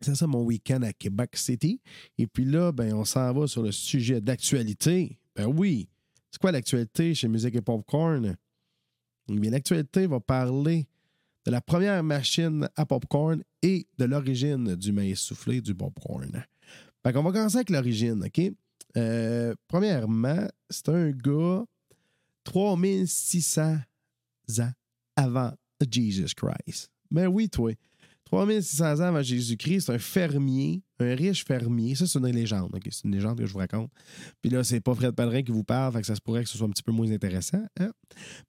C'est 0.00 0.14
ça 0.14 0.26
mon 0.26 0.42
week-end 0.42 0.82
à 0.82 0.92
Québec 0.92 1.36
City. 1.36 1.80
Et 2.18 2.26
puis 2.26 2.44
là, 2.44 2.72
ben, 2.72 2.92
on 2.94 3.04
s'en 3.04 3.32
va 3.32 3.46
sur 3.46 3.62
le 3.62 3.72
sujet 3.72 4.20
d'actualité. 4.20 5.18
Ben 5.34 5.46
oui. 5.46 5.88
C'est 6.34 6.40
quoi 6.40 6.50
l'actualité 6.50 7.14
chez 7.14 7.28
Musique 7.28 7.54
et 7.54 7.60
Popcorn? 7.60 8.34
Eh 9.28 9.38
bien, 9.38 9.52
l'actualité 9.52 10.08
va 10.08 10.18
parler 10.18 10.88
de 11.46 11.52
la 11.52 11.60
première 11.60 12.02
machine 12.02 12.68
à 12.74 12.84
popcorn 12.84 13.40
et 13.62 13.86
de 13.98 14.04
l'origine 14.04 14.74
du 14.74 14.90
maïs 14.90 15.20
soufflé 15.20 15.60
du 15.60 15.76
popcorn. 15.76 16.44
Fait 17.04 17.12
qu'on 17.12 17.22
va 17.22 17.30
commencer 17.30 17.58
avec 17.58 17.70
l'origine, 17.70 18.24
OK? 18.24 18.52
Euh, 18.96 19.54
premièrement, 19.68 20.48
c'est 20.68 20.88
un 20.88 21.12
gars 21.12 21.62
3600 22.42 23.76
ans 24.58 24.72
avant 25.14 25.52
Jesus 25.88 26.34
Christ. 26.34 26.90
Mais 27.12 27.28
oui, 27.28 27.48
toi. 27.48 27.70
3600 28.24 29.00
ans 29.00 29.00
avant 29.00 29.22
Jésus-Christ, 29.22 29.90
un 29.90 29.98
fermier, 29.98 30.82
un 30.98 31.14
riche 31.14 31.44
fermier. 31.44 31.94
Ça, 31.94 32.06
c'est 32.06 32.18
une 32.18 32.26
légende. 32.28 32.76
C'est 32.90 33.04
une 33.04 33.14
légende 33.14 33.38
que 33.38 33.46
je 33.46 33.52
vous 33.52 33.58
raconte. 33.58 33.90
Puis 34.40 34.50
là, 34.50 34.64
c'est 34.64 34.80
pas 34.80 34.94
Fred 34.94 35.14
Pellerin 35.14 35.42
qui 35.42 35.52
vous 35.52 35.64
parle, 35.64 36.00
que 36.00 36.06
ça 36.06 36.14
se 36.14 36.20
pourrait 36.20 36.42
que 36.44 36.50
ce 36.50 36.56
soit 36.56 36.66
un 36.66 36.70
petit 36.70 36.82
peu 36.82 36.92
moins 36.92 37.10
intéressant. 37.10 37.62
Hein? 37.78 37.90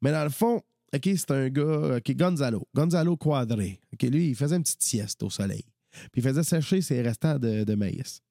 Mais 0.01 0.11
dans 0.11 0.23
le 0.23 0.29
fond, 0.29 0.61
OK, 0.93 1.09
c'est 1.17 1.31
un 1.31 1.49
gars, 1.49 1.97
OK, 1.97 2.15
Gonzalo, 2.15 2.67
Gonzalo 2.73 3.17
Quadré. 3.17 3.79
Lui, 4.01 4.29
il 4.29 4.35
faisait 4.35 4.55
une 4.55 4.63
petite 4.63 4.83
sieste 4.83 5.21
au 5.23 5.29
soleil. 5.29 5.65
Puis 6.11 6.21
il 6.21 6.23
faisait 6.23 6.43
sécher 6.43 6.81
ses 6.81 7.01
restants 7.01 7.37
de, 7.37 7.75
maïs. 7.75 8.21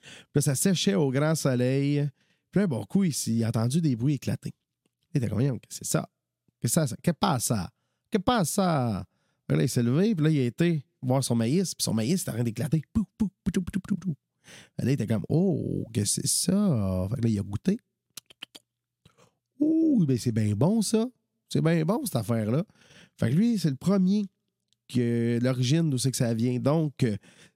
Puis 0.00 0.36
là, 0.36 0.42
ça 0.42 0.54
séchait 0.54 0.94
au 0.94 1.10
grand 1.10 1.34
soleil. 1.34 2.08
Puis 2.50 2.62
un 2.62 2.66
bon 2.66 2.84
coup, 2.84 3.04
il, 3.04 3.44
a 3.44 3.48
entendu 3.48 3.80
des 3.80 3.96
bruits 3.96 4.14
éclater. 4.14 4.52
Il 5.14 5.18
était 5.18 5.28
comme, 5.28 5.58
c'est 5.68 5.84
ça? 5.84 6.08
Que 6.60 6.68
ça? 6.68 6.86
Qu'est-ce 7.02 7.36
que 7.36 7.42
ça? 7.42 7.70
Qu'est-ce 8.10 8.22
que 8.22 8.44
ça? 8.44 9.04
Là, 9.48 9.62
il 9.62 9.68
s'est 9.68 9.82
levé, 9.82 10.14
puis 10.14 10.24
là, 10.24 10.30
il 10.30 10.38
a 10.40 10.44
été 10.44 10.84
voir 11.02 11.22
son 11.22 11.34
maïs, 11.34 11.74
puis 11.74 11.82
son 11.82 11.94
maïs 11.94 12.22
était 12.22 12.30
en 12.30 12.34
train 12.34 12.44
d'éclater. 12.44 12.82
Là, 12.94 14.84
il 14.84 14.88
était 14.88 15.06
comme, 15.06 15.24
oh, 15.28 15.84
qu'est-ce 15.92 16.20
que 16.20 16.26
c'est 16.26 16.50
ça? 16.50 17.08
Fait 17.10 17.16
que 17.16 17.22
là, 17.22 17.28
il 17.28 17.38
a 17.38 17.42
goûté. 17.42 17.78
Ouh, 19.60 20.04
ben 20.06 20.18
c'est 20.18 20.32
bien 20.32 20.54
bon, 20.54 20.82
ça. 20.82 21.06
C'est 21.48 21.60
bien 21.60 21.84
bon, 21.84 22.04
cette 22.04 22.16
affaire-là. 22.16 22.64
Fait 23.18 23.30
que 23.30 23.36
lui, 23.36 23.58
c'est 23.58 23.70
le 23.70 23.76
premier 23.76 24.24
que 24.92 25.38
l'origine 25.40 25.90
d'où 25.90 25.98
c'est 25.98 26.10
que 26.10 26.16
ça 26.16 26.34
vient. 26.34 26.58
Donc, 26.58 27.06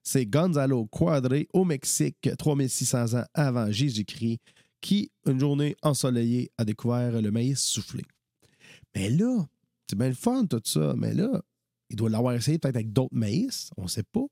c'est 0.03 0.25
Gonzalo 0.25 0.85
Quadre 0.85 1.43
au 1.53 1.65
Mexique, 1.65 2.29
3600 2.37 3.19
ans 3.19 3.25
avant 3.33 3.71
Jésus-Christ, 3.71 4.39
qui, 4.81 5.11
une 5.25 5.39
journée 5.39 5.75
ensoleillée, 5.81 6.51
a 6.57 6.65
découvert 6.65 7.21
le 7.21 7.31
maïs 7.31 7.59
soufflé. 7.59 8.03
Mais 8.95 9.09
là, 9.09 9.45
c'est 9.89 9.97
bien 9.97 10.09
le 10.09 10.15
fun, 10.15 10.45
tout 10.45 10.61
ça. 10.63 10.93
Mais 10.97 11.13
là, 11.13 11.41
il 11.89 11.95
doit 11.95 12.09
l'avoir 12.09 12.33
essayé 12.33 12.59
peut-être 12.59 12.75
avec 12.75 12.91
d'autres 12.91 13.15
maïs, 13.15 13.71
on 13.77 13.83
ne 13.83 13.87
sait 13.87 14.03
pas. 14.03 14.25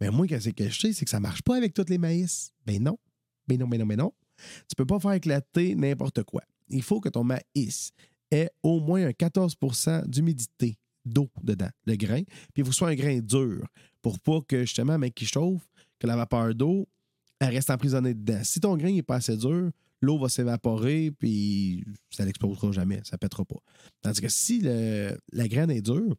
Mais 0.00 0.10
moi, 0.10 0.26
ce 0.28 0.48
que 0.50 0.68
je 0.68 0.80
sais, 0.80 0.92
c'est 0.92 1.04
que 1.04 1.10
ça 1.10 1.18
ne 1.18 1.22
marche 1.22 1.42
pas 1.42 1.56
avec 1.56 1.74
tous 1.74 1.88
les 1.88 1.98
maïs. 1.98 2.52
Ben 2.66 2.82
non. 2.82 2.98
Ben 3.46 3.58
non, 3.58 3.68
ben 3.68 3.78
non, 3.78 3.86
ben 3.86 3.98
non. 3.98 4.12
Tu 4.38 4.72
ne 4.72 4.76
peux 4.76 4.86
pas 4.86 4.98
faire 4.98 5.12
éclater 5.12 5.74
n'importe 5.74 6.22
quoi. 6.24 6.42
Il 6.68 6.82
faut 6.82 7.00
que 7.00 7.08
ton 7.08 7.24
maïs 7.24 7.92
ait 8.30 8.50
au 8.62 8.80
moins 8.80 9.06
un 9.06 9.10
14% 9.10 10.06
d'humidité 10.06 10.78
d'eau 11.04 11.30
dedans, 11.42 11.70
le 11.86 11.96
grain. 11.96 12.22
Puis 12.22 12.58
il 12.58 12.64
faut 12.64 12.70
que 12.70 12.74
ce 12.74 12.78
soit 12.78 12.88
un 12.88 12.94
grain 12.94 13.18
dur 13.20 13.66
pour 14.02 14.18
pas 14.20 14.40
que 14.46 14.60
justement, 14.60 14.98
mec 14.98 15.14
qui 15.14 15.26
chauffe, 15.26 15.62
que 15.98 16.06
la 16.06 16.16
vapeur 16.16 16.54
d'eau, 16.54 16.88
elle 17.38 17.54
reste 17.54 17.70
emprisonnée 17.70 18.14
dedans. 18.14 18.40
Si 18.44 18.60
ton 18.60 18.76
grain 18.76 18.92
n'est 18.92 19.02
pas 19.02 19.16
assez 19.16 19.36
dur, 19.36 19.70
l'eau 20.00 20.18
va 20.18 20.28
s'évaporer, 20.28 21.10
puis 21.10 21.84
ça 22.10 22.24
n'explosera 22.24 22.72
jamais, 22.72 23.00
ça 23.04 23.16
ne 23.16 23.18
pètera 23.18 23.44
pas. 23.44 23.58
Tandis 24.00 24.20
que 24.20 24.28
si 24.28 24.60
la 24.60 25.48
graine 25.48 25.70
est 25.70 25.82
dure, 25.82 26.16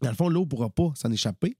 dans 0.00 0.10
le 0.10 0.16
fond, 0.16 0.28
l'eau 0.28 0.42
ne 0.42 0.46
pourra 0.46 0.70
pas 0.70 0.92
s'en 0.94 1.10
échapper. 1.10 1.56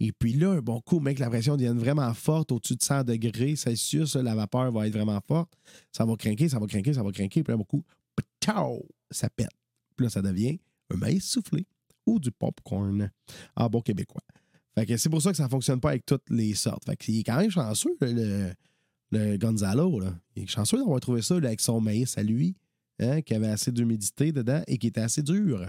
Et 0.00 0.10
puis 0.12 0.32
là, 0.32 0.50
un 0.50 0.60
bon 0.60 0.80
coup, 0.80 0.98
mec, 0.98 1.18
la 1.18 1.28
pression 1.28 1.56
devient 1.56 1.74
vraiment 1.76 2.12
forte, 2.12 2.50
au-dessus 2.50 2.74
de 2.74 2.82
100 2.82 3.04
degrés 3.04 3.54
Celsius, 3.54 4.16
la 4.16 4.34
vapeur 4.34 4.72
va 4.72 4.88
être 4.88 4.92
vraiment 4.92 5.20
forte. 5.26 5.52
Ça 5.92 6.04
va 6.04 6.16
craquer, 6.16 6.48
ça 6.48 6.58
va 6.58 6.66
craquer, 6.66 6.92
ça 6.92 7.02
va 7.02 7.12
craquer. 7.12 7.42
Puis 7.42 7.52
là, 7.52 7.54
un 7.54 7.58
bon 7.58 7.64
coup, 7.64 7.84
ça 9.10 9.30
pète. 9.30 9.48
Puis 9.96 10.06
là, 10.06 10.10
ça 10.10 10.22
devient 10.22 10.58
un 10.90 10.96
maïs 10.96 11.24
soufflé 11.24 11.66
ou 12.06 12.18
du 12.18 12.30
popcorn 12.32 13.10
en 13.56 13.66
bon 13.68 13.80
québécois. 13.80 14.22
Fait 14.74 14.86
que 14.86 14.96
c'est 14.96 15.10
pour 15.10 15.20
ça 15.20 15.30
que 15.30 15.36
ça 15.36 15.44
ne 15.44 15.48
fonctionne 15.48 15.80
pas 15.80 15.90
avec 15.90 16.06
toutes 16.06 16.28
les 16.30 16.54
sortes. 16.54 16.84
Fait 16.84 16.96
qu'il 16.96 17.18
est 17.18 17.22
quand 17.22 17.38
même 17.38 17.50
chanceux, 17.50 17.96
le, 18.00 19.36
Gonzalo. 19.36 20.02
Il 20.34 20.44
est 20.44 20.46
chanceux 20.46 20.78
d'avoir 20.78 20.98
trouvé 21.00 21.22
ça 21.22 21.36
avec 21.36 21.60
son 21.60 21.80
maïs 21.80 22.16
à 22.16 22.22
lui, 22.22 22.56
hein, 22.98 23.20
qui 23.20 23.34
avait 23.34 23.48
assez 23.48 23.70
d'humidité 23.70 24.32
dedans 24.32 24.62
et 24.66 24.78
qui 24.78 24.86
était 24.86 25.02
assez 25.02 25.22
dur. 25.22 25.68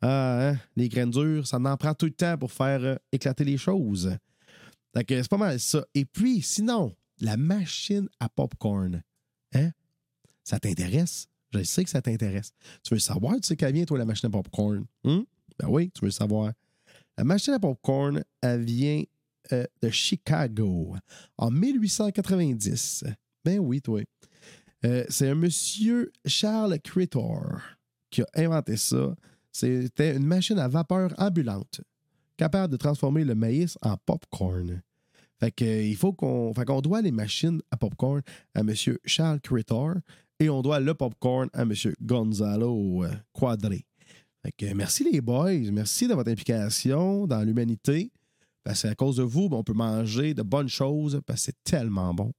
Ah, 0.00 0.50
hein, 0.50 0.58
les 0.76 0.88
graines 0.88 1.10
dures, 1.10 1.46
ça 1.46 1.58
en 1.58 1.76
prend 1.76 1.94
tout 1.94 2.06
le 2.06 2.12
temps 2.12 2.38
pour 2.38 2.52
faire 2.52 2.82
euh, 2.82 2.96
éclater 3.10 3.44
les 3.44 3.56
choses. 3.56 4.16
Donc, 4.94 5.04
c'est 5.08 5.28
pas 5.28 5.36
mal 5.36 5.58
ça. 5.58 5.84
Et 5.94 6.04
puis, 6.04 6.40
sinon, 6.42 6.94
la 7.20 7.36
machine 7.36 8.08
à 8.20 8.28
popcorn, 8.28 9.02
hein? 9.54 9.70
Ça 10.44 10.58
t'intéresse? 10.58 11.28
Je 11.52 11.62
sais 11.62 11.84
que 11.84 11.90
ça 11.90 12.00
t'intéresse. 12.02 12.52
Tu 12.82 12.94
veux 12.94 13.00
savoir, 13.00 13.36
tu 13.36 13.48
sais 13.48 13.56
qu'elle 13.56 13.74
vient, 13.74 13.84
toi, 13.84 13.98
la 13.98 14.04
machine 14.04 14.28
à 14.28 14.30
popcorn? 14.30 14.84
Hein? 15.04 15.24
Ben 15.58 15.68
oui, 15.68 15.90
tu 15.90 16.04
veux 16.04 16.10
savoir. 16.10 16.52
La 17.16 17.24
machine 17.24 17.54
à 17.54 17.58
popcorn, 17.58 18.22
elle 18.40 18.62
vient 18.62 19.02
euh, 19.52 19.64
de 19.82 19.90
Chicago 19.90 20.94
en 21.36 21.50
1890. 21.50 23.04
Ben 23.44 23.58
oui, 23.58 23.80
toi. 23.80 24.02
Euh, 24.84 25.04
c'est 25.08 25.28
un 25.28 25.34
monsieur 25.34 26.12
Charles 26.24 26.78
Critor 26.80 27.60
qui 28.10 28.22
a 28.22 28.26
inventé 28.36 28.76
ça. 28.76 29.14
C'était 29.58 30.14
une 30.14 30.24
machine 30.24 30.58
à 30.60 30.68
vapeur 30.68 31.12
ambulante, 31.18 31.80
capable 32.36 32.70
de 32.70 32.76
transformer 32.76 33.24
le 33.24 33.34
maïs 33.34 33.76
en 33.82 33.96
popcorn. 33.96 34.82
Fait 35.40 35.50
que, 35.50 35.82
il 35.82 35.96
faut 35.96 36.12
qu'on. 36.12 36.54
Fait 36.54 36.64
qu'on 36.64 36.80
doit 36.80 37.02
les 37.02 37.10
machines 37.10 37.60
à 37.72 37.76
popcorn 37.76 38.22
à 38.54 38.60
M. 38.60 38.72
Charles 39.04 39.40
Critor 39.40 39.94
et 40.38 40.48
on 40.48 40.62
doit 40.62 40.78
le 40.78 40.94
popcorn 40.94 41.48
à 41.52 41.62
M. 41.62 41.72
Gonzalo 42.00 43.04
euh, 43.04 43.10
Quadré. 43.32 43.84
Fait 44.44 44.52
que 44.52 44.72
merci 44.74 45.02
les 45.02 45.20
boys, 45.20 45.72
merci 45.72 46.06
de 46.06 46.14
votre 46.14 46.30
implication 46.30 47.26
dans 47.26 47.42
l'humanité. 47.42 48.12
Parce 48.62 48.82
qu'à 48.82 48.94
cause 48.94 49.16
de 49.16 49.24
vous, 49.24 49.48
ben, 49.48 49.56
on 49.56 49.64
peut 49.64 49.72
manger 49.72 50.34
de 50.34 50.42
bonnes 50.42 50.68
choses 50.68 51.20
parce 51.26 51.40
que 51.40 51.44
c'est 51.46 51.64
tellement 51.64 52.14
bon. 52.14 52.32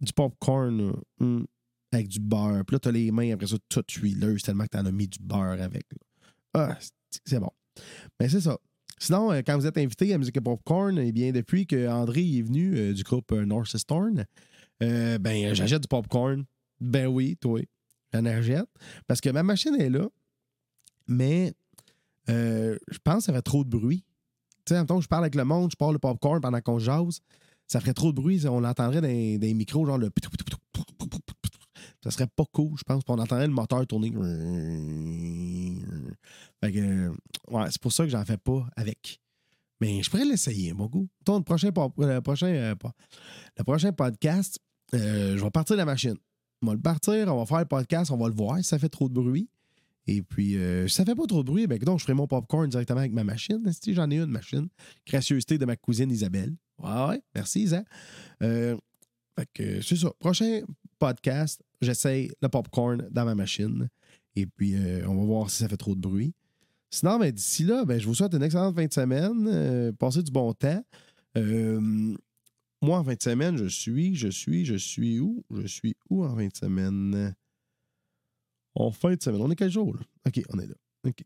Du 0.00 0.12
popcorn, 0.12 0.92
hum, 1.18 1.46
avec 1.92 2.08
du 2.08 2.20
beurre. 2.20 2.64
Puis 2.64 2.74
là, 2.74 2.80
tu 2.80 2.88
as 2.88 2.92
les 2.92 3.10
mains 3.10 3.32
après 3.32 3.46
ça 3.46 3.56
toutes 3.68 3.90
huileuses 3.92 4.42
tellement 4.42 4.64
que 4.64 4.70
tu 4.70 4.78
as 4.78 4.90
mis 4.90 5.08
du 5.08 5.18
beurre 5.20 5.60
avec. 5.60 5.86
Ah, 6.54 6.76
c'est 7.24 7.38
bon. 7.38 7.50
Mais 8.18 8.28
c'est 8.28 8.40
ça. 8.40 8.58
Sinon, 8.98 9.32
euh, 9.32 9.42
quand 9.44 9.58
vous 9.58 9.66
êtes 9.66 9.78
invité 9.78 10.14
à 10.14 10.18
Musique 10.18 10.40
Popcorn, 10.40 10.96
eh 10.98 11.10
bien, 11.10 11.32
depuis 11.32 11.66
que 11.66 11.88
André 11.88 12.20
est 12.20 12.42
venu 12.42 12.76
euh, 12.76 12.92
du 12.92 13.02
groupe 13.02 13.32
euh, 13.32 13.44
North 13.44 13.76
Storm, 13.76 14.24
ben, 14.80 15.54
j'achète 15.54 15.82
du 15.82 15.88
popcorn. 15.88 16.44
Ben 16.80 17.06
oui, 17.06 17.36
toi. 17.40 17.60
J'en 18.12 18.24
achète. 18.24 18.66
Parce 19.06 19.20
que 19.20 19.30
ma 19.30 19.44
machine 19.44 19.76
est 19.80 19.90
là, 19.90 20.08
mais 21.06 21.54
je 22.28 22.98
pense 23.04 23.18
que 23.18 23.22
ça 23.24 23.32
fait 23.32 23.42
trop 23.42 23.62
de 23.62 23.70
bruit. 23.70 24.04
Tu 24.64 24.74
sais, 24.74 24.78
en 24.78 25.00
je 25.00 25.08
parle 25.08 25.24
avec 25.24 25.36
le 25.36 25.44
monde, 25.44 25.70
je 25.70 25.76
parle 25.76 25.92
le 25.92 25.98
popcorn 26.00 26.40
pendant 26.40 26.60
qu'on 26.60 26.80
jase. 26.80 27.20
Ça 27.68 27.80
ferait 27.80 27.94
trop 27.94 28.10
de 28.10 28.16
bruit. 28.16 28.44
On 28.48 28.58
l'entendrait 28.58 29.00
dans, 29.00 29.08
dans 29.08 29.46
les 29.46 29.54
micros, 29.54 29.86
genre 29.86 29.98
le 29.98 30.10
ça 32.02 32.10
serait 32.10 32.26
pas 32.26 32.44
cool, 32.52 32.76
je 32.76 32.84
pense. 32.84 33.04
qu'on 33.04 33.18
entendrait 33.18 33.46
le 33.46 33.52
moteur 33.52 33.86
tourner. 33.86 34.12
Fait 36.60 36.72
que, 36.72 37.10
ouais, 37.50 37.64
c'est 37.70 37.80
pour 37.80 37.92
ça 37.92 38.04
que 38.04 38.10
j'en 38.10 38.24
fais 38.24 38.36
pas 38.36 38.66
avec. 38.76 39.20
Mais 39.80 40.02
je 40.02 40.10
pourrais 40.10 40.24
l'essayer, 40.24 40.72
mon 40.72 40.86
goût. 40.86 41.08
Le 41.26 41.40
prochain, 41.40 41.70
le 41.98 42.20
prochain, 42.20 42.46
euh, 42.46 42.74
le 43.58 43.64
prochain 43.64 43.92
podcast, 43.92 44.58
euh, 44.94 45.36
je 45.36 45.42
vais 45.42 45.50
partir 45.50 45.74
de 45.74 45.78
la 45.78 45.84
machine. 45.84 46.16
On 46.62 46.68
va 46.68 46.74
le 46.74 46.80
partir, 46.80 47.34
on 47.34 47.38
va 47.38 47.46
faire 47.46 47.58
le 47.58 47.64
podcast, 47.64 48.10
on 48.12 48.16
va 48.16 48.28
le 48.28 48.34
voir 48.34 48.58
si 48.58 48.64
ça 48.64 48.78
fait 48.78 48.88
trop 48.88 49.08
de 49.08 49.14
bruit. 49.14 49.48
Et 50.06 50.22
puis, 50.22 50.56
euh, 50.56 50.88
si 50.88 50.96
ça 50.96 51.04
fait 51.04 51.14
pas 51.14 51.26
trop 51.26 51.42
de 51.42 51.48
bruit, 51.48 51.66
ben, 51.66 51.78
donc, 51.78 51.98
je 51.98 52.04
ferai 52.04 52.14
mon 52.14 52.26
popcorn 52.26 52.68
directement 52.68 53.00
avec 53.00 53.12
ma 53.12 53.24
machine. 53.24 53.62
J'en 53.88 54.10
ai 54.10 54.18
une 54.18 54.26
machine. 54.26 54.68
Gracieuseté 55.06 55.58
de 55.58 55.64
ma 55.64 55.76
cousine 55.76 56.10
Isabelle. 56.10 56.54
Ouais, 56.78 57.06
ouais. 57.08 57.22
Merci, 57.34 57.62
Isa. 57.62 57.84
Euh, 58.42 58.76
fait 59.38 59.48
que 59.54 59.80
c'est 59.80 59.96
ça. 59.96 60.10
Prochain 60.18 60.62
podcast, 60.98 61.62
j'essaye 61.82 62.32
le 62.40 62.48
popcorn 62.48 63.08
dans 63.10 63.24
ma 63.24 63.34
machine. 63.34 63.88
Et 64.36 64.46
puis, 64.46 64.74
euh, 64.74 65.06
on 65.06 65.14
va 65.16 65.24
voir 65.24 65.50
si 65.50 65.58
ça 65.58 65.68
fait 65.68 65.76
trop 65.76 65.94
de 65.94 66.00
bruit. 66.00 66.34
Sinon, 66.90 67.18
ben, 67.18 67.30
d'ici 67.30 67.64
là, 67.64 67.84
ben, 67.84 67.98
je 67.98 68.06
vous 68.06 68.14
souhaite 68.14 68.34
une 68.34 68.42
excellente 68.42 68.74
fin 68.74 68.86
de 68.86 68.92
semaine. 68.92 69.92
passez 69.98 70.22
du 70.22 70.30
bon 70.30 70.52
temps. 70.52 70.84
moi, 71.36 72.98
en 72.98 73.04
fin 73.04 73.14
de 73.14 73.22
semaine, 73.22 73.56
je 73.56 73.66
suis, 73.66 74.14
je 74.14 74.28
suis, 74.28 74.64
je 74.64 74.74
suis 74.74 75.20
où? 75.20 75.44
Je 75.50 75.66
suis 75.66 75.94
où 76.10 76.24
en 76.24 76.34
fin 76.36 76.46
de 76.46 76.56
semaine? 76.56 77.34
en 78.74 78.90
fin 78.90 79.14
de 79.14 79.22
semaine. 79.22 79.40
On 79.42 79.50
est 79.50 79.56
quel 79.56 79.70
jour, 79.70 79.94
là? 79.94 80.00
OK, 80.26 80.42
on 80.50 80.58
est 80.58 80.66
là. 80.66 80.74
OK. 81.06 81.24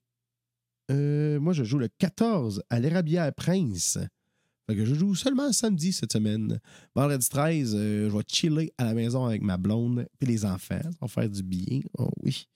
Euh, 0.90 1.40
moi, 1.40 1.53
je 1.53 1.64
joue 1.64 1.79
le 1.79 1.88
14 1.99 2.62
à 2.71 2.81
l'Érabière 2.81 3.33
Prince. 3.35 3.99
Fait 4.66 4.74
que 4.74 4.85
je 4.85 4.94
joue 4.94 5.14
seulement 5.14 5.52
samedi 5.52 5.92
cette 5.92 6.12
semaine. 6.12 6.59
Vendredi 6.94 7.29
13, 7.29 7.74
euh, 7.74 8.11
je 8.11 8.16
vais 8.16 8.22
chiller 8.26 8.72
à 8.79 8.85
la 8.85 8.94
maison 8.94 9.24
avec 9.24 9.42
ma 9.42 9.57
blonde 9.57 10.07
et 10.20 10.26
les 10.26 10.44
enfants. 10.44 10.81
On 11.00 11.07
va 11.07 11.09
faire 11.09 11.31
du 11.31 11.42
bien. 11.42 11.81
Oh 11.98 12.11
oui. 12.22 12.48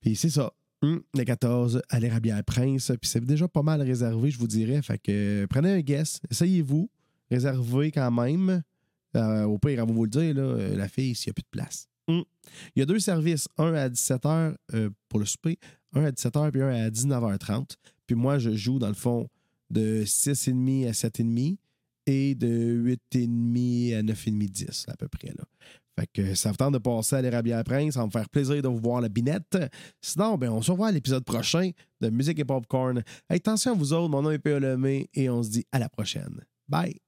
Puis 0.00 0.16
c'est 0.16 0.30
ça. 0.30 0.52
Hum, 0.80 1.02
le 1.14 1.24
14 1.24 1.82
à 1.88 2.00
l'Érabière 2.00 2.42
Prince. 2.44 2.92
Puis 3.00 3.10
c'est 3.10 3.24
déjà 3.24 3.46
pas 3.46 3.62
mal 3.62 3.82
réservé, 3.82 4.30
je 4.30 4.38
vous 4.38 4.46
dirais. 4.46 4.80
Fait 4.80 4.98
que 4.98 5.46
prenez 5.50 5.72
un 5.72 5.80
guess. 5.80 6.20
Essayez-vous. 6.30 6.88
Réservez 7.30 7.90
quand 7.90 8.10
même. 8.10 8.62
Euh, 9.16 9.44
au 9.44 9.58
pire, 9.58 9.84
va 9.84 9.92
vous 9.92 10.04
le 10.04 10.10
dire, 10.10 10.34
là, 10.34 10.68
la 10.76 10.88
fille, 10.88 11.14
s'il 11.14 11.28
n'y 11.28 11.32
a 11.32 11.34
plus 11.34 11.42
de 11.42 11.50
place. 11.50 11.88
Hum. 12.08 12.24
Il 12.74 12.80
y 12.80 12.82
a 12.82 12.86
deux 12.86 12.98
services, 12.98 13.48
un 13.58 13.74
à 13.74 13.88
17h 13.88 14.54
euh, 14.74 14.90
pour 15.08 15.18
le 15.18 15.26
souper, 15.26 15.58
un 15.92 16.04
à 16.04 16.10
17h 16.10 16.50
puis 16.50 16.62
un 16.62 16.86
à 16.86 16.90
19h30. 16.90 17.76
Puis 18.06 18.16
moi, 18.16 18.38
je 18.38 18.54
joue 18.54 18.78
dans 18.78 18.88
le 18.88 18.94
fond 18.94 19.28
de 19.70 20.04
6,5 20.04 20.88
à 20.88 20.92
7,5 20.92 21.56
et 22.06 22.34
de 22.34 22.96
8,5 23.12 23.98
à 23.98 24.02
9,5, 24.02 24.48
10 24.48 24.86
à 24.88 24.96
peu 24.96 25.08
près. 25.08 25.28
Là. 25.28 25.44
Fait 25.98 26.06
que 26.12 26.34
ça 26.34 26.50
vous 26.50 26.56
tente 26.56 26.74
de 26.74 26.78
passer 26.78 27.16
à 27.16 27.22
l'Érabière 27.22 27.64
Prince. 27.64 27.94
Ça 27.94 28.00
va 28.00 28.06
me 28.06 28.10
faire 28.10 28.28
plaisir 28.28 28.62
de 28.62 28.68
vous 28.68 28.78
voir 28.78 29.00
la 29.00 29.08
binette. 29.08 29.58
Sinon, 30.00 30.38
ben, 30.38 30.50
on 30.50 30.62
se 30.62 30.70
revoit 30.70 30.88
à 30.88 30.92
l'épisode 30.92 31.24
prochain 31.24 31.70
de 32.00 32.10
Musique 32.10 32.38
et 32.38 32.44
Popcorn. 32.44 33.02
Attention 33.28 33.72
à 33.72 33.74
vous 33.74 33.92
autres, 33.92 34.08
mon 34.08 34.22
nom 34.22 34.30
est 34.30 34.38
P.A. 34.38 34.60
Lemay 34.60 35.08
et 35.14 35.28
on 35.28 35.42
se 35.42 35.50
dit 35.50 35.66
à 35.72 35.78
la 35.78 35.88
prochaine. 35.88 36.44
Bye! 36.68 37.07